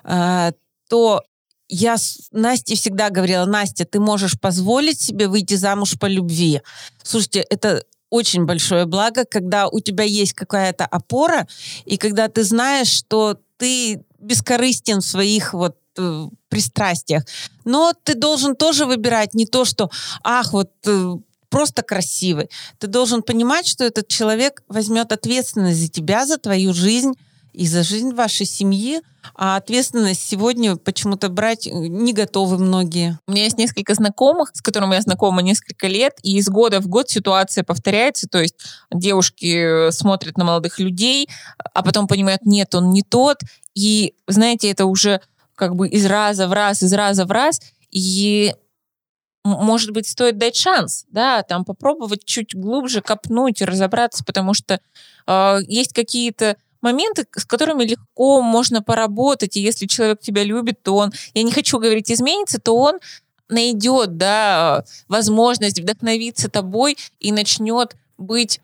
э, 0.03 0.51
то 0.89 1.23
я 1.67 1.97
Насте 2.31 2.75
всегда 2.75 3.09
говорила, 3.09 3.45
Настя, 3.45 3.85
ты 3.85 3.99
можешь 3.99 4.39
позволить 4.39 5.01
себе 5.01 5.27
выйти 5.27 5.55
замуж 5.55 5.97
по 5.99 6.05
любви. 6.05 6.61
Слушайте, 7.03 7.45
это 7.49 7.83
очень 8.09 8.45
большое 8.45 8.85
благо, 8.85 9.25
когда 9.25 9.67
у 9.67 9.79
тебя 9.79 10.03
есть 10.03 10.33
какая-то 10.33 10.85
опора, 10.85 11.47
и 11.85 11.97
когда 11.97 12.27
ты 12.27 12.43
знаешь, 12.43 12.89
что 12.89 13.39
ты 13.57 14.03
бескорыстен 14.19 15.01
в 15.01 15.05
своих 15.05 15.53
вот 15.53 15.77
э, 15.97 16.27
пристрастиях. 16.49 17.23
Но 17.63 17.93
ты 18.03 18.15
должен 18.15 18.55
тоже 18.55 18.85
выбирать 18.85 19.33
не 19.33 19.45
то, 19.45 19.65
что, 19.65 19.89
ах, 20.23 20.53
вот 20.53 20.71
э, 20.85 21.15
просто 21.49 21.83
красивый. 21.83 22.49
Ты 22.79 22.87
должен 22.87 23.23
понимать, 23.23 23.67
что 23.67 23.83
этот 23.83 24.07
человек 24.07 24.63
возьмет 24.67 25.11
ответственность 25.11 25.79
за 25.79 25.87
тебя, 25.87 26.25
за 26.25 26.37
твою 26.37 26.73
жизнь, 26.73 27.13
и 27.55 27.65
за 27.67 27.83
жизнь 27.83 28.13
вашей 28.13 28.45
семьи, 28.45 29.01
а 29.33 29.55
ответственность 29.55 30.27
сегодня 30.27 30.75
почему-то 30.75 31.29
брать 31.29 31.67
э, 31.67 31.71
не 31.71 32.13
готовы 32.13 32.57
многие. 32.57 33.19
У 33.27 33.31
меня 33.31 33.45
есть 33.45 33.57
несколько 33.57 33.93
знакомых, 33.93 34.51
с 34.53 34.61
которыми 34.61 34.95
я 34.95 35.01
знакома 35.01 35.41
несколько 35.41 35.87
лет, 35.87 36.19
и 36.21 36.37
из 36.37 36.49
года 36.49 36.81
в 36.81 36.87
год 36.87 37.09
ситуация 37.09 37.63
повторяется, 37.63 38.27
то 38.27 38.41
есть 38.41 38.55
девушки 38.91 39.87
э, 39.87 39.91
смотрят 39.91 40.37
на 40.37 40.43
молодых 40.43 40.79
людей, 40.79 41.29
а 41.73 41.81
потом 41.81 42.07
понимают, 42.07 42.45
нет, 42.45 42.75
он 42.75 42.91
не 42.91 43.01
тот, 43.01 43.39
и, 43.73 44.13
знаете, 44.27 44.69
это 44.69 44.85
уже 44.85 45.21
как 45.55 45.75
бы 45.75 45.87
из 45.87 46.05
раза 46.05 46.47
в 46.47 46.53
раз, 46.53 46.83
из 46.83 46.93
раза 46.93 47.25
в 47.25 47.31
раз, 47.31 47.61
и 47.89 48.53
может 49.45 49.91
быть, 49.91 50.07
стоит 50.07 50.37
дать 50.39 50.55
шанс, 50.55 51.05
да, 51.09 51.43
там 51.43 51.65
попробовать 51.65 52.25
чуть 52.25 52.55
глубже 52.55 53.01
копнуть 53.01 53.61
и 53.61 53.65
разобраться, 53.65 54.23
потому 54.25 54.55
что 54.55 54.79
э, 55.27 55.57
есть 55.67 55.93
какие-то 55.93 56.57
моменты, 56.85 57.25
с 57.35 57.45
которыми 57.45 57.83
легко 57.83 58.41
можно 58.41 58.81
поработать, 58.81 59.57
и 59.57 59.61
если 59.61 59.87
человек 59.87 60.21
тебя 60.21 60.43
любит, 60.43 60.81
то 60.83 60.95
он, 60.95 61.11
я 61.33 61.43
не 61.43 61.51
хочу 61.51 61.79
говорить 61.79 62.11
изменится, 62.11 62.59
то 62.61 62.75
он 62.77 62.99
найдет, 63.49 64.17
да, 64.17 64.85
возможность 65.07 65.79
вдохновиться 65.79 66.49
тобой 66.49 66.97
и 67.19 67.31
начнет 67.31 67.95
быть 68.17 68.61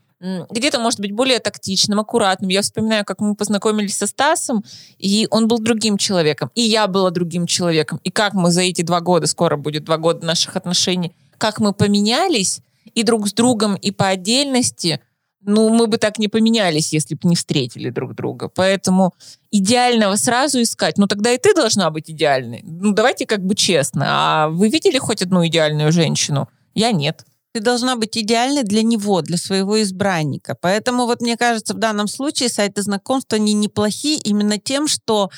где-то, 0.51 0.79
может 0.79 0.99
быть, 0.99 1.11
более 1.13 1.39
тактичным, 1.39 1.99
аккуратным. 1.99 2.51
Я 2.51 2.61
вспоминаю, 2.61 3.03
как 3.05 3.19
мы 3.21 3.33
познакомились 3.33 3.97
со 3.97 4.05
Стасом, 4.05 4.63
и 4.99 5.27
он 5.31 5.47
был 5.47 5.57
другим 5.57 5.97
человеком, 5.97 6.51
и 6.53 6.61
я 6.61 6.85
была 6.85 7.09
другим 7.09 7.47
человеком. 7.47 7.99
И 8.03 8.11
как 8.11 8.35
мы 8.35 8.51
за 8.51 8.61
эти 8.61 8.83
два 8.83 9.01
года, 9.01 9.25
скоро 9.25 9.57
будет 9.57 9.83
два 9.83 9.97
года 9.97 10.23
наших 10.23 10.55
отношений, 10.55 11.15
как 11.39 11.59
мы 11.59 11.73
поменялись 11.73 12.59
и 12.93 13.01
друг 13.01 13.27
с 13.27 13.33
другом, 13.33 13.75
и 13.75 13.89
по 13.89 14.09
отдельности– 14.09 15.01
ну, 15.43 15.69
мы 15.69 15.87
бы 15.87 15.97
так 15.97 16.19
не 16.19 16.27
поменялись, 16.27 16.93
если 16.93 17.15
бы 17.15 17.27
не 17.27 17.35
встретили 17.35 17.89
друг 17.89 18.13
друга. 18.13 18.49
Поэтому 18.49 19.13
идеального 19.51 20.15
сразу 20.15 20.61
искать, 20.61 20.97
ну, 20.97 21.07
тогда 21.07 21.31
и 21.31 21.37
ты 21.37 21.53
должна 21.53 21.89
быть 21.89 22.09
идеальной. 22.09 22.61
Ну, 22.63 22.93
давайте 22.93 23.25
как 23.25 23.43
бы 23.43 23.55
честно. 23.55 24.05
А 24.07 24.49
вы 24.49 24.69
видели 24.69 24.97
хоть 24.97 25.21
одну 25.21 25.45
идеальную 25.45 25.91
женщину? 25.91 26.47
Я 26.75 26.91
нет. 26.91 27.25
Ты 27.53 27.59
должна 27.59 27.97
быть 27.97 28.17
идеальной 28.17 28.63
для 28.63 28.81
него, 28.81 29.21
для 29.21 29.37
своего 29.37 29.81
избранника. 29.81 30.55
Поэтому 30.59 31.05
вот 31.05 31.21
мне 31.21 31.35
кажется, 31.35 31.73
в 31.73 31.79
данном 31.79 32.07
случае 32.07 32.47
сайты 32.47 32.81
знакомств, 32.81 33.33
они 33.33 33.53
неплохие 33.53 34.17
именно 34.19 34.57
тем, 34.57 34.87
что 34.87 35.29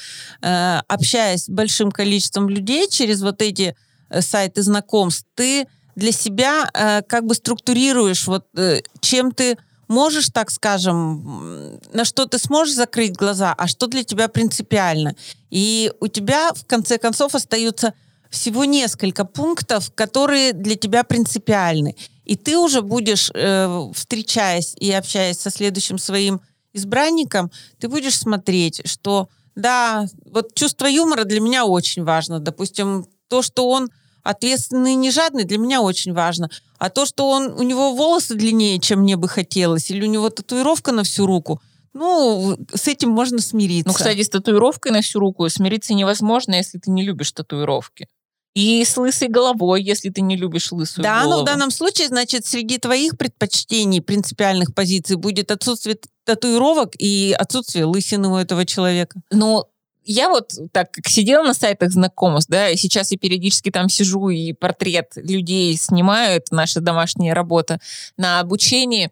э, 0.41 0.79
общаясь 0.87 1.45
с 1.45 1.49
большим 1.49 1.91
количеством 1.91 2.49
людей 2.49 2.87
через 2.87 3.23
вот 3.23 3.41
эти 3.41 3.75
э, 4.09 4.21
сайты 4.21 4.61
знакомств, 4.61 5.25
ты 5.33 5.67
для 5.95 6.11
себя 6.11 6.69
э, 6.73 7.01
как 7.01 7.25
бы 7.25 7.33
структурируешь 7.33 8.27
вот 8.27 8.45
э, 8.57 8.81
чем 8.99 9.31
ты 9.31 9.57
можешь, 9.87 10.29
так 10.29 10.51
скажем, 10.51 11.79
на 11.93 12.05
что 12.05 12.25
ты 12.25 12.37
сможешь 12.39 12.75
закрыть 12.75 13.15
глаза, 13.15 13.53
а 13.57 13.67
что 13.67 13.87
для 13.87 14.03
тебя 14.03 14.27
принципиально. 14.27 15.15
И 15.49 15.91
у 15.99 16.07
тебя, 16.07 16.53
в 16.53 16.65
конце 16.65 16.97
концов, 16.97 17.35
остаются 17.35 17.93
всего 18.29 18.65
несколько 18.65 19.25
пунктов, 19.25 19.91
которые 19.93 20.53
для 20.53 20.75
тебя 20.75 21.03
принципиальны. 21.03 21.95
И 22.25 22.35
ты 22.35 22.57
уже 22.57 22.81
будешь, 22.81 23.29
э, 23.33 23.91
встречаясь 23.93 24.73
и 24.79 24.91
общаясь 24.91 25.39
со 25.39 25.51
следующим 25.51 25.97
своим 25.97 26.41
избранником, 26.73 27.51
ты 27.79 27.87
будешь 27.87 28.17
смотреть, 28.17 28.81
что 28.85 29.29
да, 29.55 30.07
вот 30.25 30.55
чувство 30.55 30.87
юмора 30.87 31.25
для 31.25 31.39
меня 31.39 31.65
очень 31.65 32.03
важно. 32.03 32.39
Допустим, 32.39 33.05
то, 33.27 33.41
что 33.41 33.69
он 33.69 33.89
ответственный 34.23 34.93
и 34.93 34.95
не 34.95 35.11
жадный, 35.11 35.43
для 35.43 35.57
меня 35.57 35.81
очень 35.81 36.13
важно. 36.13 36.49
А 36.83 36.89
то, 36.89 37.05
что 37.05 37.29
он, 37.29 37.53
у 37.53 37.63
него 37.63 37.93
волосы 37.93 38.35
длиннее, 38.35 38.77
чем 38.77 39.03
мне 39.03 39.15
бы 39.15 39.29
хотелось, 39.29 39.89
или 39.89 40.05
у 40.05 40.09
него 40.09 40.29
татуировка 40.29 40.91
на 40.91 41.03
всю 41.03 41.25
руку, 41.25 41.61
ну, 41.93 42.57
с 42.73 42.89
этим 42.89 43.09
можно 43.09 43.39
смириться. 43.39 43.87
Ну, 43.87 43.93
кстати, 43.93 44.21
с 44.21 44.27
татуировкой 44.27 44.91
на 44.91 44.99
всю 44.99 45.19
руку 45.19 45.47
смириться 45.47 45.93
невозможно, 45.93 46.55
если 46.55 46.79
ты 46.79 46.91
не 46.91 47.05
любишь 47.05 47.31
татуировки. 47.31 48.09
И 48.53 48.83
с 48.83 48.97
лысой 48.97 49.29
головой, 49.29 49.81
если 49.81 50.09
ты 50.09 50.19
не 50.19 50.35
любишь 50.35 50.73
лысую 50.73 51.03
да, 51.03 51.23
голову. 51.23 51.29
Да, 51.29 51.37
но 51.37 51.41
в 51.43 51.45
данном 51.45 51.71
случае, 51.71 52.09
значит, 52.09 52.45
среди 52.45 52.79
твоих 52.79 53.17
предпочтений, 53.17 54.01
принципиальных 54.01 54.75
позиций 54.75 55.15
будет 55.15 55.51
отсутствие 55.51 55.97
татуировок 56.25 56.95
и 56.99 57.33
отсутствие 57.39 57.85
лысины 57.85 58.27
у 58.27 58.35
этого 58.35 58.65
человека. 58.65 59.21
Ну, 59.31 59.63
я 60.05 60.29
вот 60.29 60.53
так 60.71 60.91
как 60.91 61.07
сидела 61.07 61.43
на 61.43 61.53
сайтах 61.53 61.91
знакомств, 61.91 62.49
да, 62.49 62.69
и 62.69 62.77
сейчас 62.77 63.11
я 63.11 63.17
периодически 63.17 63.71
там 63.71 63.89
сижу 63.89 64.29
и 64.29 64.53
портрет 64.53 65.11
людей 65.15 65.75
снимаю, 65.77 66.37
это 66.37 66.53
наша 66.55 66.81
домашняя 66.81 67.33
работа 67.33 67.79
на 68.17 68.39
обучении, 68.39 69.11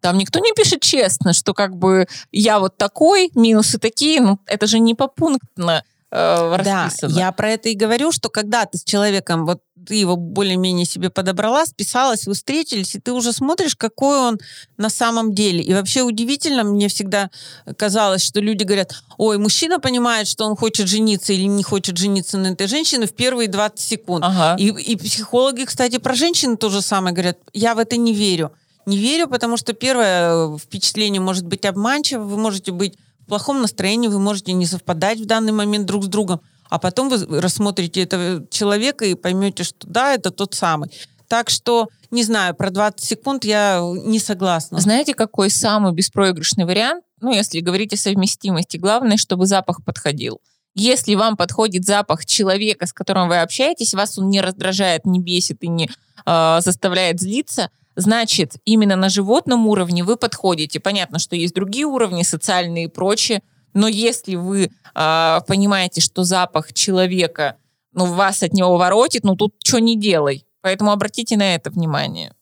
там 0.00 0.16
никто 0.16 0.38
не 0.38 0.52
пишет 0.52 0.80
честно, 0.80 1.32
что 1.32 1.54
как 1.54 1.76
бы 1.76 2.06
я 2.32 2.58
вот 2.58 2.76
такой, 2.76 3.30
минусы 3.34 3.78
такие, 3.78 4.20
ну 4.20 4.38
это 4.46 4.66
же 4.66 4.78
не 4.78 4.94
попунктно 4.94 5.84
э, 6.10 6.56
расписано. 6.56 7.14
Да, 7.14 7.20
я 7.20 7.32
про 7.32 7.50
это 7.50 7.68
и 7.68 7.74
говорю, 7.74 8.12
что 8.12 8.28
когда 8.28 8.66
ты 8.66 8.78
с 8.78 8.84
человеком, 8.84 9.46
вот 9.46 9.60
ты 9.86 9.94
его 9.94 10.16
более-менее 10.16 10.86
себе 10.86 11.10
подобрала, 11.10 11.64
списалась, 11.66 12.26
вы 12.26 12.34
встретились, 12.34 12.94
и 12.94 13.00
ты 13.00 13.12
уже 13.12 13.32
смотришь, 13.32 13.76
какой 13.76 14.18
он 14.18 14.38
на 14.76 14.90
самом 14.90 15.34
деле. 15.34 15.62
И 15.62 15.72
вообще 15.72 16.02
удивительно, 16.02 16.64
мне 16.64 16.88
всегда 16.88 17.30
казалось, 17.76 18.22
что 18.22 18.40
люди 18.40 18.64
говорят, 18.64 18.94
ой, 19.16 19.38
мужчина 19.38 19.80
понимает, 19.80 20.28
что 20.28 20.44
он 20.44 20.56
хочет 20.56 20.88
жениться 20.88 21.32
или 21.32 21.44
не 21.44 21.62
хочет 21.62 21.96
жениться 21.96 22.38
на 22.38 22.48
этой 22.48 22.66
женщине 22.66 23.06
в 23.06 23.14
первые 23.14 23.48
20 23.48 23.80
секунд. 23.80 24.24
Ага. 24.26 24.56
И, 24.58 24.68
и 24.68 24.96
психологи, 24.96 25.64
кстати, 25.64 25.98
про 25.98 26.14
женщин 26.14 26.56
то 26.56 26.68
же 26.68 26.82
самое 26.82 27.14
говорят, 27.14 27.38
я 27.52 27.74
в 27.74 27.78
это 27.78 27.96
не 27.96 28.12
верю. 28.12 28.52
Не 28.86 28.96
верю, 28.96 29.28
потому 29.28 29.56
что 29.56 29.72
первое 29.72 30.56
впечатление 30.58 31.20
может 31.20 31.46
быть 31.46 31.64
обманчиво, 31.64 32.24
вы 32.24 32.36
можете 32.36 32.72
быть 32.72 32.96
плохом 33.30 33.62
настроении, 33.62 34.08
вы 34.08 34.18
можете 34.18 34.52
не 34.52 34.66
совпадать 34.66 35.20
в 35.20 35.24
данный 35.24 35.52
момент 35.52 35.86
друг 35.86 36.04
с 36.04 36.08
другом, 36.08 36.40
а 36.68 36.78
потом 36.78 37.08
вы 37.08 37.40
рассмотрите 37.40 38.02
этого 38.02 38.46
человека 38.48 39.04
и 39.04 39.14
поймете, 39.14 39.64
что 39.64 39.86
да, 39.86 40.14
это 40.14 40.30
тот 40.30 40.54
самый. 40.54 40.90
Так 41.28 41.48
что, 41.48 41.88
не 42.10 42.24
знаю, 42.24 42.54
про 42.54 42.70
20 42.70 43.00
секунд 43.00 43.44
я 43.44 43.80
не 44.04 44.18
согласна. 44.18 44.80
Знаете, 44.80 45.14
какой 45.14 45.48
самый 45.48 45.92
беспроигрышный 45.92 46.64
вариант? 46.64 47.04
Ну, 47.20 47.32
если 47.32 47.60
говорить 47.60 47.92
о 47.92 47.96
совместимости, 47.96 48.76
главное, 48.76 49.16
чтобы 49.16 49.46
запах 49.46 49.84
подходил. 49.84 50.40
Если 50.74 51.14
вам 51.14 51.36
подходит 51.36 51.84
запах 51.84 52.26
человека, 52.26 52.86
с 52.86 52.92
которым 52.92 53.28
вы 53.28 53.40
общаетесь, 53.40 53.94
вас 53.94 54.18
он 54.18 54.28
не 54.28 54.40
раздражает, 54.40 55.04
не 55.04 55.20
бесит 55.20 55.62
и 55.62 55.68
не 55.68 55.88
э, 56.26 56.60
заставляет 56.60 57.20
злиться, 57.20 57.70
значит, 57.96 58.54
именно 58.64 58.96
на 58.96 59.08
животном 59.08 59.66
уровне 59.66 60.04
вы 60.04 60.16
подходите. 60.16 60.80
Понятно, 60.80 61.18
что 61.18 61.36
есть 61.36 61.54
другие 61.54 61.86
уровни, 61.86 62.22
социальные 62.22 62.84
и 62.84 62.88
прочее, 62.88 63.42
но 63.74 63.88
если 63.88 64.36
вы 64.36 64.64
э, 64.94 65.38
понимаете, 65.46 66.00
что 66.00 66.24
запах 66.24 66.72
человека, 66.72 67.56
ну, 67.92 68.06
вас 68.06 68.42
от 68.42 68.52
него 68.52 68.76
воротит, 68.76 69.24
ну, 69.24 69.36
тут 69.36 69.54
что 69.62 69.78
не 69.78 69.96
делай. 69.96 70.44
Поэтому 70.60 70.92
обратите 70.92 71.36
на 71.36 71.54
это 71.54 71.70
внимание. 71.70 72.32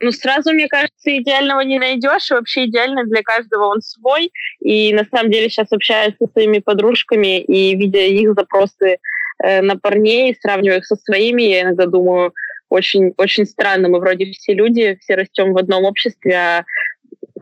Ну, 0.00 0.10
сразу, 0.10 0.52
мне 0.52 0.68
кажется, 0.68 1.16
идеального 1.16 1.60
не 1.60 1.78
найдешь. 1.78 2.30
Вообще 2.30 2.66
идеально 2.66 3.04
для 3.04 3.22
каждого 3.22 3.66
он 3.66 3.80
свой. 3.80 4.32
И 4.60 4.92
на 4.92 5.04
самом 5.04 5.30
деле 5.30 5.48
сейчас 5.48 5.68
общаюсь 5.70 6.14
со 6.18 6.26
своими 6.32 6.58
подружками 6.58 7.40
и 7.40 7.76
видя 7.76 8.00
их 8.00 8.34
запросы 8.34 8.98
э, 9.42 9.62
на 9.62 9.76
парней, 9.76 10.36
сравниваю 10.40 10.78
их 10.78 10.86
со 10.86 10.96
своими, 10.96 11.42
я 11.42 11.62
иногда 11.62 11.86
думаю, 11.86 12.34
очень, 12.72 13.12
очень 13.18 13.44
странно. 13.44 13.88
Мы 13.88 13.98
вроде 14.00 14.32
все 14.32 14.54
люди, 14.54 14.98
все 15.00 15.14
растем 15.14 15.52
в 15.52 15.58
одном 15.58 15.84
обществе, 15.84 16.34
а 16.34 16.64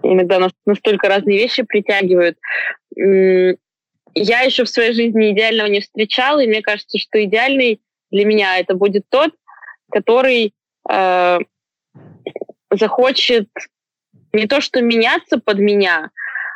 иногда 0.03 0.39
нас 0.39 0.53
настолько 0.67 1.09
разные 1.09 1.39
вещи 1.39 1.63
притягивают. 1.63 2.37
Я 2.97 4.41
еще 4.41 4.65
в 4.65 4.69
своей 4.69 4.93
жизни 4.93 5.31
идеального 5.31 5.69
не 5.69 5.81
встречала, 5.81 6.41
и 6.41 6.49
мне 6.49 6.63
кажется, 6.63 6.99
что 6.99 7.23
идеальный 7.23 7.81
для 8.11 8.25
меня 8.25 8.59
это 8.59 8.75
будет 8.75 9.05
тот, 9.09 9.31
который 9.93 10.53
э, 10.91 11.39
захочет 12.73 13.49
не 14.33 14.47
то 14.49 14.61
что 14.61 14.83
меняться 14.83 15.39
под 15.39 15.59
меня, 15.59 16.11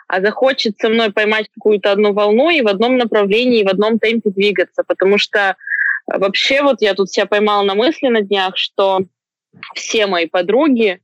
а 0.08 0.20
захочет 0.20 0.78
со 0.78 0.88
мной 0.88 1.12
поймать 1.12 1.48
какую-то 1.54 1.92
одну 1.92 2.12
волну 2.12 2.50
и 2.50 2.60
в 2.60 2.66
одном 2.66 2.96
направлении, 2.98 3.60
и 3.60 3.64
в 3.64 3.68
одном 3.68 4.00
темпе 4.00 4.30
двигаться. 4.30 4.82
Потому 4.84 5.18
что 5.18 5.56
вообще 6.06 6.62
вот 6.62 6.80
я 6.80 6.94
тут 6.94 7.10
себя 7.10 7.26
поймала 7.26 7.62
на 7.62 7.74
мысли 7.74 8.08
на 8.08 8.20
днях, 8.20 8.56
что 8.56 9.00
все 9.74 10.06
мои 10.06 10.26
подруги 10.26 11.00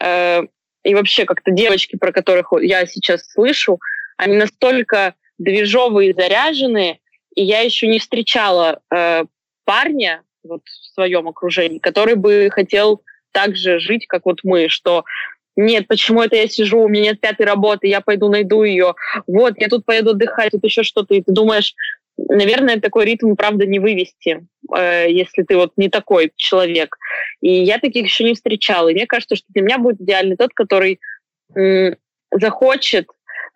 э, 0.00 0.42
и 0.84 0.94
вообще 0.94 1.24
как-то 1.24 1.50
девочки, 1.50 1.96
про 1.96 2.12
которых 2.12 2.52
я 2.60 2.86
сейчас 2.86 3.30
слышу, 3.30 3.78
они 4.16 4.36
настолько 4.36 5.14
движовые 5.38 6.10
и 6.10 6.14
заряженные, 6.14 7.00
и 7.34 7.42
я 7.42 7.60
еще 7.60 7.86
не 7.86 7.98
встречала 7.98 8.80
э, 8.92 9.24
парня 9.64 10.22
вот 10.42 10.62
в 10.64 10.94
своем 10.94 11.28
окружении, 11.28 11.78
который 11.78 12.14
бы 12.14 12.48
хотел 12.50 13.02
так 13.32 13.56
же 13.56 13.78
жить, 13.78 14.06
как 14.06 14.24
вот 14.24 14.40
мы, 14.42 14.68
что 14.68 15.04
нет, 15.56 15.88
почему 15.88 16.22
это 16.22 16.36
я 16.36 16.48
сижу, 16.48 16.80
у 16.80 16.88
меня 16.88 17.10
нет 17.10 17.20
пятой 17.20 17.44
работы, 17.44 17.88
я 17.88 18.00
пойду 18.00 18.28
найду 18.28 18.62
ее, 18.62 18.94
вот, 19.26 19.54
я 19.56 19.68
тут 19.68 19.84
поеду 19.84 20.10
отдыхать, 20.10 20.52
тут 20.52 20.62
еще 20.62 20.84
что-то, 20.84 21.14
и 21.14 21.22
ты 21.22 21.32
думаешь, 21.32 21.74
наверное, 22.18 22.80
такой 22.80 23.04
ритм, 23.04 23.34
правда, 23.34 23.66
не 23.66 23.78
вывести, 23.78 24.46
э, 24.76 25.10
если 25.10 25.42
ты 25.42 25.56
вот 25.56 25.72
не 25.76 25.88
такой 25.88 26.32
человек. 26.36 26.96
И 27.40 27.50
я 27.62 27.78
таких 27.78 28.04
еще 28.04 28.24
не 28.24 28.34
встречала. 28.34 28.88
И 28.88 28.94
мне 28.94 29.06
кажется, 29.06 29.36
что 29.36 29.46
для 29.50 29.62
меня 29.62 29.78
будет 29.78 30.00
идеальный 30.00 30.36
тот, 30.36 30.52
который 30.52 31.00
э, 31.56 31.94
захочет, 32.30 33.08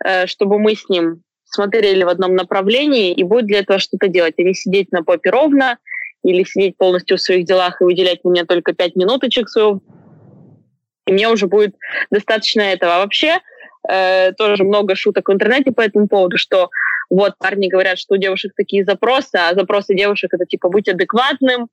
э, 0.04 0.26
чтобы 0.26 0.59
мы 0.59 0.75
с 0.75 0.88
ним 0.88 1.23
смотрели 1.45 2.02
в 2.02 2.09
одном 2.09 2.35
направлении 2.35 3.12
и 3.12 3.23
будет 3.25 3.47
для 3.47 3.59
этого 3.59 3.78
что-то 3.78 4.09
делать, 4.09 4.35
а 4.38 4.42
не 4.42 4.54
сидеть 4.54 4.90
на 4.90 5.02
попе 5.02 5.31
ровно 5.31 5.78
или 6.23 6.45
сидеть 6.45 6.76
полностью 6.78 7.19
в 7.19 7.21
своих 7.21 7.45
делах 7.45 7.81
и 7.81 7.85
уделять 7.85 8.21
мне 8.25 8.45
только 8.45 8.73
пять 8.73 8.97
минуточек 8.97 9.49
своего 9.49 9.83
и 11.07 11.12
мне 11.12 11.28
уже 11.28 11.47
будет 11.47 11.75
достаточно 12.11 12.61
этого. 12.61 12.97
А 12.97 12.99
вообще, 13.00 13.38
э, 13.88 14.33
тоже 14.33 14.64
много 14.64 14.95
шуток 14.95 15.28
в 15.28 15.33
интернете 15.33 15.73
по 15.73 15.81
этому 15.81 16.09
поводу, 16.09 16.38
что 16.38 16.71
вот 17.11 17.35
парни 17.38 17.68
говорят, 17.68 17.99
что 17.99 18.14
у 18.14 18.18
девушек 18.18 18.52
такие 18.56 18.85
запросы, 18.85 19.37
а 19.37 19.54
запросы 19.54 19.94
девушек 19.94 20.32
это 20.35 20.47
типа 20.47 20.68
быть 20.68 20.88
адекватным, 20.88 21.68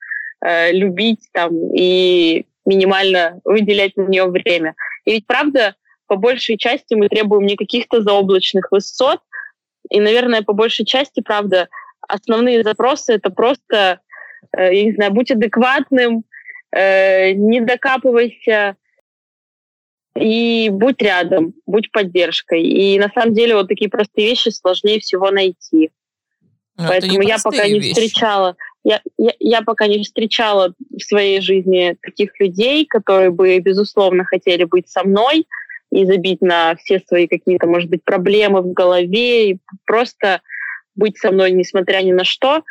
э, 0.45 0.71
любить 0.71 1.27
там 1.33 1.73
и 1.73 2.45
минимально 2.65 3.39
выделять 3.43 3.95
на 3.97 4.03
нее 4.03 4.25
время. 4.25 4.75
И 5.05 5.11
ведь 5.11 5.27
правда, 5.27 5.75
по 6.07 6.15
большей 6.15 6.57
части 6.57 6.93
мы 6.93 7.09
требуем 7.09 7.45
не 7.45 7.55
каких-то 7.55 8.01
заоблачных 8.01 8.71
высот, 8.71 9.19
и, 9.89 9.99
наверное, 9.99 10.41
по 10.41 10.53
большей 10.53 10.85
части, 10.85 11.21
правда, 11.21 11.67
основные 12.07 12.63
запросы 12.63 13.13
это 13.13 13.29
просто 13.29 14.01
Э, 14.55 14.73
я 14.73 14.85
не 14.85 14.91
знаю, 14.93 15.11
будь 15.11 15.31
адекватным, 15.31 16.23
э, 16.71 17.31
не 17.31 17.61
докапывайся 17.61 18.75
и 20.19 20.69
будь 20.69 21.01
рядом, 21.01 21.53
будь 21.65 21.91
поддержкой. 21.91 22.63
И 22.63 22.99
на 22.99 23.09
самом 23.13 23.33
деле 23.33 23.55
вот 23.55 23.67
такие 23.67 23.89
простые 23.89 24.29
вещи 24.29 24.49
сложнее 24.49 24.99
всего 24.99 25.31
найти. 25.31 25.91
Но 26.77 26.83
ну, 26.83 26.89
Поэтому 26.89 27.21
я 27.21 27.37
пока 27.43 27.67
не 27.67 27.79
вещи. 27.79 27.93
встречала, 27.93 28.55
я, 28.83 29.01
я, 29.17 29.33
я 29.39 29.61
пока 29.61 29.87
не 29.87 30.03
встречала 30.03 30.73
в 30.91 31.03
своей 31.03 31.41
жизни 31.41 31.97
таких 32.01 32.39
людей, 32.39 32.85
которые 32.85 33.31
бы, 33.31 33.59
безусловно, 33.59 34.23
хотели 34.23 34.63
быть 34.63 34.89
со 34.89 35.03
мной 35.03 35.45
и 35.91 36.05
забить 36.05 36.41
на 36.41 36.75
все 36.75 36.99
свои 36.99 37.27
какие-то, 37.27 37.67
может 37.67 37.89
быть, 37.89 38.03
проблемы 38.03 38.61
в 38.61 38.71
голове, 38.71 39.51
и 39.51 39.57
просто 39.85 40.41
быть 40.95 41.17
со 41.17 41.31
мной, 41.31 41.51
несмотря 41.51 42.01
ни 42.01 42.11
на 42.11 42.23
что. 42.23 42.63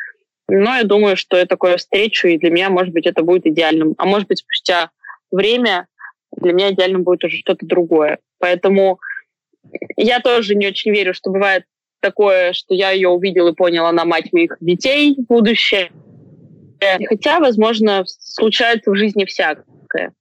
Но 0.47 0.75
я 0.75 0.83
думаю, 0.83 1.15
что 1.15 1.37
я 1.37 1.45
такое 1.45 1.77
встречу, 1.77 2.27
и 2.27 2.37
для 2.37 2.49
меня, 2.49 2.69
может 2.69 2.93
быть, 2.93 3.05
это 3.05 3.21
будет 3.21 3.45
идеальным. 3.45 3.93
А 3.97 4.05
может 4.05 4.27
быть, 4.27 4.39
спустя 4.39 4.89
время 5.31 5.87
для 6.35 6.53
меня 6.53 6.71
идеальным 6.71 7.03
будет 7.03 7.23
уже 7.23 7.37
что-то 7.37 7.65
другое. 7.65 8.19
Поэтому 8.39 8.99
я 9.97 10.19
тоже 10.19 10.55
не 10.55 10.67
очень 10.67 10.91
верю, 10.91 11.13
что 11.13 11.31
бывает 11.31 11.65
такое, 12.01 12.53
что 12.53 12.73
я 12.73 12.91
ее 12.91 13.09
увидел 13.09 13.47
и 13.47 13.55
понял, 13.55 13.85
она 13.85 14.05
мать 14.05 14.31
моих 14.31 14.57
детей 14.59 15.15
в 15.15 15.25
будущее. 15.27 15.91
Хотя, 17.07 17.39
возможно, 17.39 18.05
случается 18.05 18.91
в 18.91 18.95
жизни 18.95 19.25
всякое. 19.25 20.13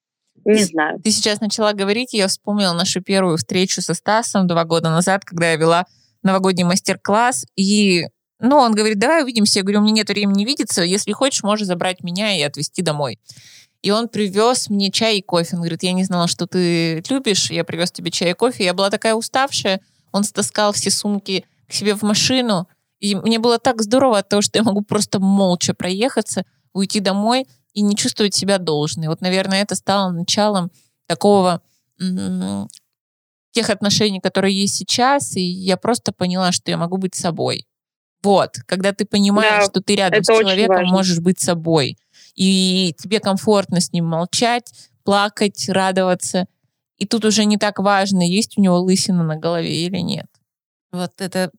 Не 0.45 0.65
знаю. 0.65 0.99
Ты 1.03 1.11
сейчас 1.11 1.41
начала 1.41 1.73
говорить, 1.73 2.15
я 2.15 2.27
вспомнила 2.27 2.73
нашу 2.73 3.03
первую 3.03 3.37
встречу 3.37 3.81
со 3.83 3.95
Стасом 3.95 4.47
два 4.47 4.65
года 4.65 4.91
назад, 4.91 5.25
когда 5.25 5.51
я 5.51 5.57
вела 5.57 5.87
новогодний 6.23 6.65
мастер-класс, 6.65 7.47
и 7.55 8.07
ну, 8.41 8.57
он 8.57 8.73
говорит, 8.73 8.99
давай 8.99 9.23
увидимся. 9.23 9.59
Я 9.59 9.63
говорю, 9.65 9.81
у 9.81 9.83
меня 9.83 9.95
нет 9.95 10.09
времени 10.09 10.45
видеться. 10.45 10.83
Если 10.83 11.13
хочешь, 11.13 11.43
можешь 11.43 11.67
забрать 11.67 12.03
меня 12.03 12.37
и 12.37 12.43
отвезти 12.43 12.83
домой. 12.83 13.19
И 13.83 13.91
он 13.91 14.09
привез 14.09 14.71
мне 14.71 14.91
чай 14.91 15.19
и 15.19 15.23
кофе. 15.23 15.51
Он 15.55 15.61
говорит, 15.61 15.83
я 15.83 15.93
не 15.93 16.05
знала, 16.05 16.27
что 16.27 16.47
ты 16.47 17.03
любишь. 17.09 17.51
Я 17.51 17.65
привез 17.65 17.93
тебе 17.93 18.11
чай 18.11 18.33
и 18.33 18.35
кофе. 18.35 18.65
Я 18.65 18.75
была 18.75 18.91
такая 18.91 19.15
уставшая. 19.15 19.81
Он 20.11 20.25
стаскал 20.25 20.73
все 20.73 20.91
сумки 20.91 21.45
к 21.69 21.73
себе 21.73 21.95
в 21.95 22.03
машину. 22.03 22.69
И 22.99 23.15
мне 23.15 23.39
было 23.39 23.59
так 23.59 23.83
здорово 23.83 24.19
от 24.19 24.29
того, 24.29 24.43
что 24.43 24.59
я 24.59 24.65
могу 24.65 24.83
просто 24.83 25.21
молча 25.21 25.75
проехаться, 25.75 26.45
уйти 26.73 26.99
домой 27.01 27.47
и 27.73 27.81
не 27.81 27.95
чувствовать 27.95 28.35
себя 28.35 28.59
должной. 28.59 29.09
Вот, 29.09 29.21
наверное, 29.21 29.63
это 29.63 29.77
стало 29.77 30.11
началом 30.11 30.73
такого 31.07 31.63
тех 33.53 33.71
отношений, 33.71 34.21
которые 34.21 34.61
есть 34.61 34.75
сейчас, 34.75 35.37
и 35.37 35.43
я 35.43 35.77
просто 35.77 36.13
поняла, 36.13 36.53
что 36.53 36.71
я 36.71 36.77
могу 36.77 36.97
быть 36.97 37.15
собой. 37.15 37.67
Вот, 38.23 38.57
когда 38.67 38.93
ты 38.93 39.05
понимаешь, 39.05 39.65
да, 39.65 39.71
что 39.71 39.81
ты 39.81 39.95
рядом 39.95 40.25
с 40.25 40.27
человеком 40.27 40.87
можешь 40.89 41.21
быть 41.21 41.39
собой, 41.39 41.97
и 42.39 42.95
тебе 42.97 43.19
комфортно 43.19 43.81
с 43.81 43.93
ним 43.93 44.07
молчать, 44.07 44.73
плакать, 45.03 45.69
радоваться, 45.69 46.47
и 46.97 47.05
тут 47.05 47.25
уже 47.25 47.45
не 47.45 47.57
так 47.57 47.81
важно, 47.81 48.23
есть 48.23 48.57
у 48.57 48.61
него 48.61 48.79
лысина 48.79 49.25
на 49.25 49.37
голове 49.37 49.85
или 49.87 49.99
нет. 49.99 50.27
Вот 50.93 51.13
это 51.19 51.51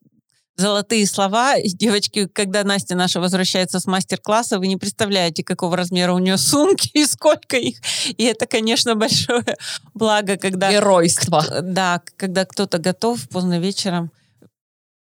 золотые 0.56 1.06
слова. 1.06 1.56
Девочки, 1.62 2.28
когда 2.28 2.64
Настя 2.64 2.96
наша 2.96 3.20
возвращается 3.20 3.80
с 3.80 3.86
мастер-класса, 3.86 4.58
вы 4.58 4.68
не 4.68 4.78
представляете, 4.78 5.44
какого 5.44 5.76
размера 5.76 6.14
у 6.14 6.20
нее 6.20 6.38
сумки 6.38 6.90
и 6.94 7.06
сколько 7.06 7.58
их. 7.58 7.78
И 8.18 8.24
это, 8.24 8.46
конечно, 8.46 8.96
большое 8.96 9.58
благо, 9.94 10.38
когда... 10.38 10.72
Геройство. 10.72 11.44
Да, 11.62 12.02
когда 12.18 12.46
кто-то 12.46 12.78
готов 12.78 13.28
поздно 13.30 13.60
вечером 13.60 14.12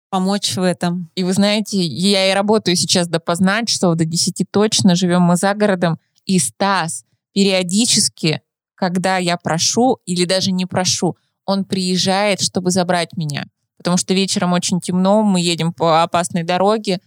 помочь 0.09 0.55
в 0.55 0.61
этом. 0.61 1.09
И 1.15 1.23
вы 1.23 1.33
знаете, 1.33 1.81
я 1.81 2.31
и 2.31 2.33
работаю 2.33 2.75
сейчас 2.75 3.07
допоздна, 3.07 3.65
часов 3.65 3.95
до 3.95 4.05
10 4.05 4.45
точно, 4.51 4.95
живем 4.95 5.21
мы 5.21 5.35
за 5.35 5.53
городом, 5.53 5.99
и 6.25 6.39
Стас 6.39 7.05
периодически, 7.33 8.41
когда 8.75 9.17
я 9.17 9.37
прошу 9.37 9.99
или 10.05 10.25
даже 10.25 10.51
не 10.51 10.65
прошу, 10.65 11.15
он 11.45 11.65
приезжает, 11.65 12.41
чтобы 12.41 12.71
забрать 12.71 13.17
меня. 13.17 13.45
Потому 13.77 13.97
что 13.97 14.13
вечером 14.13 14.53
очень 14.53 14.81
темно, 14.81 15.23
мы 15.23 15.39
едем 15.39 15.73
по 15.73 16.03
опасной 16.03 16.43
дороге. 16.43 16.99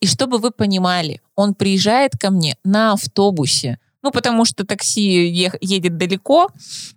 И 0.00 0.06
чтобы 0.06 0.38
вы 0.38 0.52
понимали, 0.52 1.20
он 1.34 1.54
приезжает 1.54 2.12
ко 2.12 2.30
мне 2.30 2.56
на 2.64 2.92
автобусе. 2.92 3.78
Ну, 4.02 4.10
потому 4.10 4.44
что 4.44 4.64
такси 4.64 5.28
едет 5.30 5.96
далеко 5.98 6.48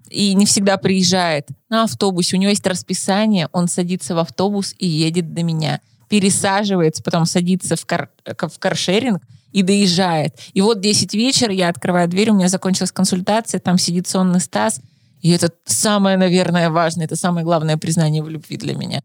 и 0.09 0.33
не 0.35 0.45
всегда 0.45 0.77
приезжает. 0.77 1.49
На 1.69 1.83
автобусе 1.83 2.37
у 2.37 2.39
него 2.39 2.51
есть 2.51 2.65
расписание, 2.65 3.49
он 3.51 3.67
садится 3.67 4.15
в 4.15 4.19
автобус 4.19 4.73
и 4.77 4.87
едет 4.87 5.33
до 5.33 5.43
меня. 5.43 5.81
Пересаживается, 6.07 7.03
потом 7.03 7.25
садится 7.25 7.75
в, 7.75 7.85
кар 7.85 8.09
в 8.25 8.59
каршеринг 8.59 9.21
и 9.51 9.63
доезжает. 9.63 10.35
И 10.53 10.61
вот 10.61 10.79
10 10.79 11.13
вечера 11.13 11.53
я 11.53 11.69
открываю 11.69 12.07
дверь, 12.07 12.31
у 12.31 12.35
меня 12.35 12.47
закончилась 12.47 12.91
консультация, 12.91 13.59
там 13.59 13.77
сидит 13.77 14.07
сонный 14.07 14.39
Стас, 14.39 14.79
и 15.21 15.31
это 15.31 15.51
самое, 15.65 16.17
наверное, 16.17 16.69
важное, 16.69 17.05
это 17.05 17.15
самое 17.15 17.45
главное 17.45 17.77
признание 17.77 18.23
в 18.23 18.29
любви 18.29 18.57
для 18.57 18.75
меня. 18.75 19.01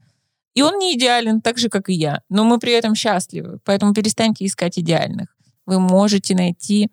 И 0.54 0.62
он 0.62 0.78
не 0.78 0.96
идеален, 0.96 1.40
так 1.40 1.58
же, 1.58 1.68
как 1.68 1.88
и 1.88 1.94
я, 1.94 2.22
но 2.28 2.44
мы 2.44 2.58
при 2.58 2.72
этом 2.72 2.94
счастливы, 2.94 3.60
поэтому 3.64 3.94
перестаньте 3.94 4.44
искать 4.44 4.78
идеальных. 4.78 5.36
Вы 5.66 5.78
можете 5.78 6.34
найти 6.34 6.90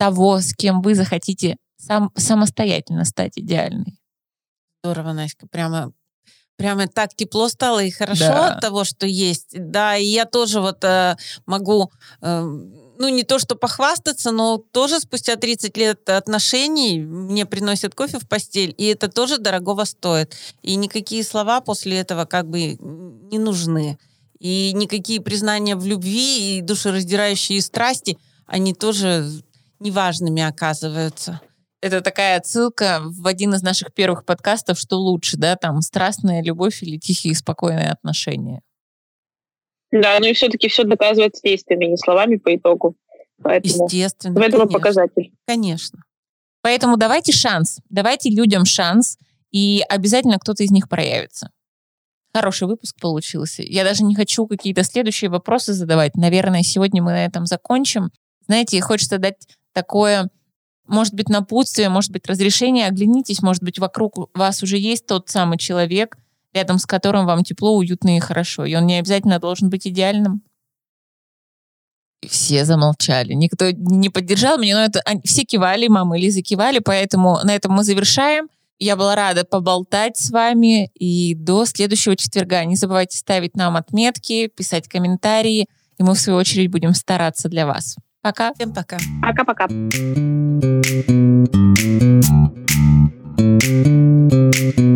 того, 0.00 0.40
с 0.40 0.54
кем 0.54 0.80
вы 0.80 0.94
захотите 0.94 1.58
сам, 1.76 2.10
самостоятельно 2.16 3.04
стать 3.04 3.32
идеальной. 3.36 3.98
Здорово, 4.82 5.12
Настя, 5.12 5.46
прямо 5.46 5.92
прямо 6.56 6.88
так 6.88 7.14
тепло 7.14 7.48
стало 7.48 7.82
и 7.82 7.90
хорошо 7.90 8.24
Да. 8.24 8.48
от 8.54 8.60
того, 8.60 8.84
что 8.84 9.06
есть. 9.06 9.48
Да, 9.52 9.96
и 9.96 10.04
я 10.06 10.24
тоже 10.24 10.60
вот 10.60 10.84
э, 10.84 11.16
могу, 11.46 11.90
э, 12.22 12.40
ну 12.98 13.08
не 13.08 13.22
то 13.24 13.38
что 13.38 13.56
похвастаться, 13.56 14.30
но 14.30 14.56
тоже 14.58 15.00
спустя 15.00 15.36
30 15.36 15.76
лет 15.78 16.08
отношений 16.08 17.00
мне 17.00 17.44
приносят 17.46 17.94
кофе 17.94 18.18
в 18.18 18.28
постель, 18.28 18.74
и 18.78 18.86
это 18.86 19.08
тоже 19.08 19.38
дорогого 19.38 19.84
стоит. 19.84 20.34
И 20.62 20.76
никакие 20.76 21.24
слова 21.24 21.60
после 21.60 21.98
этого 21.98 22.24
как 22.26 22.48
бы 22.48 22.76
не 22.78 23.38
нужны. 23.38 23.98
И 24.38 24.72
никакие 24.74 25.20
признания 25.20 25.76
в 25.76 25.86
любви 25.86 26.58
и 26.58 26.60
душераздирающие 26.62 27.60
страсти, 27.62 28.18
они 28.46 28.74
тоже 28.74 29.42
неважными 29.80 30.42
оказываются. 30.42 31.40
Это 31.82 32.02
такая 32.02 32.36
отсылка 32.36 33.00
в 33.02 33.26
один 33.26 33.54
из 33.54 33.62
наших 33.62 33.94
первых 33.94 34.24
подкастов, 34.24 34.78
что 34.78 34.96
лучше, 34.96 35.38
да, 35.38 35.56
там 35.56 35.80
страстная 35.80 36.42
любовь 36.42 36.82
или 36.82 36.98
тихие 36.98 37.34
спокойные 37.34 37.90
отношения. 37.90 38.62
Да, 39.90 40.18
ну 40.20 40.26
и 40.26 40.34
все-таки 40.34 40.68
все 40.68 40.84
доказывается 40.84 41.42
действиями, 41.42 41.86
не 41.86 41.96
словами 41.96 42.36
по 42.36 42.54
итогу. 42.54 42.96
Поэтому 43.42 43.84
Естественно. 43.84 44.34
в 44.38 44.42
этом 44.42 44.60
конечно. 44.60 44.78
показатель. 44.78 45.32
Конечно. 45.46 46.02
Поэтому 46.62 46.96
давайте 46.96 47.32
шанс, 47.32 47.78
давайте 47.88 48.28
людям 48.30 48.66
шанс, 48.66 49.16
и 49.50 49.82
обязательно 49.88 50.38
кто-то 50.38 50.62
из 50.62 50.70
них 50.70 50.88
проявится. 50.88 51.50
Хороший 52.32 52.68
выпуск 52.68 53.00
получился. 53.00 53.62
Я 53.62 53.82
даже 53.82 54.04
не 54.04 54.14
хочу 54.14 54.46
какие-то 54.46 54.84
следующие 54.84 55.30
вопросы 55.30 55.72
задавать. 55.72 56.14
Наверное, 56.14 56.62
сегодня 56.62 57.02
мы 57.02 57.12
на 57.12 57.24
этом 57.24 57.46
закончим. 57.46 58.10
Знаете, 58.46 58.80
хочется 58.80 59.18
дать 59.18 59.48
такое, 59.72 60.30
может 60.86 61.14
быть, 61.14 61.28
напутствие, 61.28 61.88
может 61.88 62.10
быть, 62.10 62.26
разрешение. 62.26 62.86
Оглянитесь, 62.86 63.42
может 63.42 63.62
быть, 63.62 63.78
вокруг 63.78 64.28
вас 64.36 64.62
уже 64.62 64.76
есть 64.76 65.06
тот 65.06 65.28
самый 65.28 65.58
человек, 65.58 66.16
рядом 66.52 66.78
с 66.78 66.86
которым 66.86 67.26
вам 67.26 67.44
тепло, 67.44 67.76
уютно 67.76 68.16
и 68.16 68.20
хорошо. 68.20 68.64
И 68.64 68.74
он 68.74 68.86
не 68.86 68.98
обязательно 68.98 69.38
должен 69.38 69.70
быть 69.70 69.86
идеальным. 69.86 70.42
И 72.22 72.28
все 72.28 72.64
замолчали. 72.64 73.32
Никто 73.32 73.70
не 73.70 74.10
поддержал 74.10 74.58
меня, 74.58 74.76
но 74.76 74.84
это 74.84 75.02
все 75.24 75.44
кивали, 75.44 75.88
мама 75.88 76.18
и 76.18 76.22
Лиза 76.22 76.42
кивали, 76.42 76.80
поэтому 76.80 77.38
на 77.44 77.54
этом 77.54 77.72
мы 77.72 77.84
завершаем. 77.84 78.48
Я 78.78 78.96
была 78.96 79.14
рада 79.14 79.44
поболтать 79.44 80.16
с 80.16 80.30
вами 80.30 80.88
и 80.94 81.34
до 81.34 81.66
следующего 81.66 82.16
четверга. 82.16 82.64
Не 82.64 82.76
забывайте 82.76 83.16
ставить 83.16 83.54
нам 83.54 83.76
отметки, 83.76 84.48
писать 84.48 84.88
комментарии, 84.88 85.66
и 85.98 86.02
мы 86.02 86.14
в 86.14 86.20
свою 86.20 86.38
очередь 86.38 86.70
будем 86.70 86.94
стараться 86.94 87.48
для 87.48 87.66
вас. 87.66 87.96
Пока. 88.22 88.52
Всем 88.54 88.72
пока. 88.74 88.98
Пока-пока. 89.22 89.66
thank 93.40 94.78
you 94.78 94.89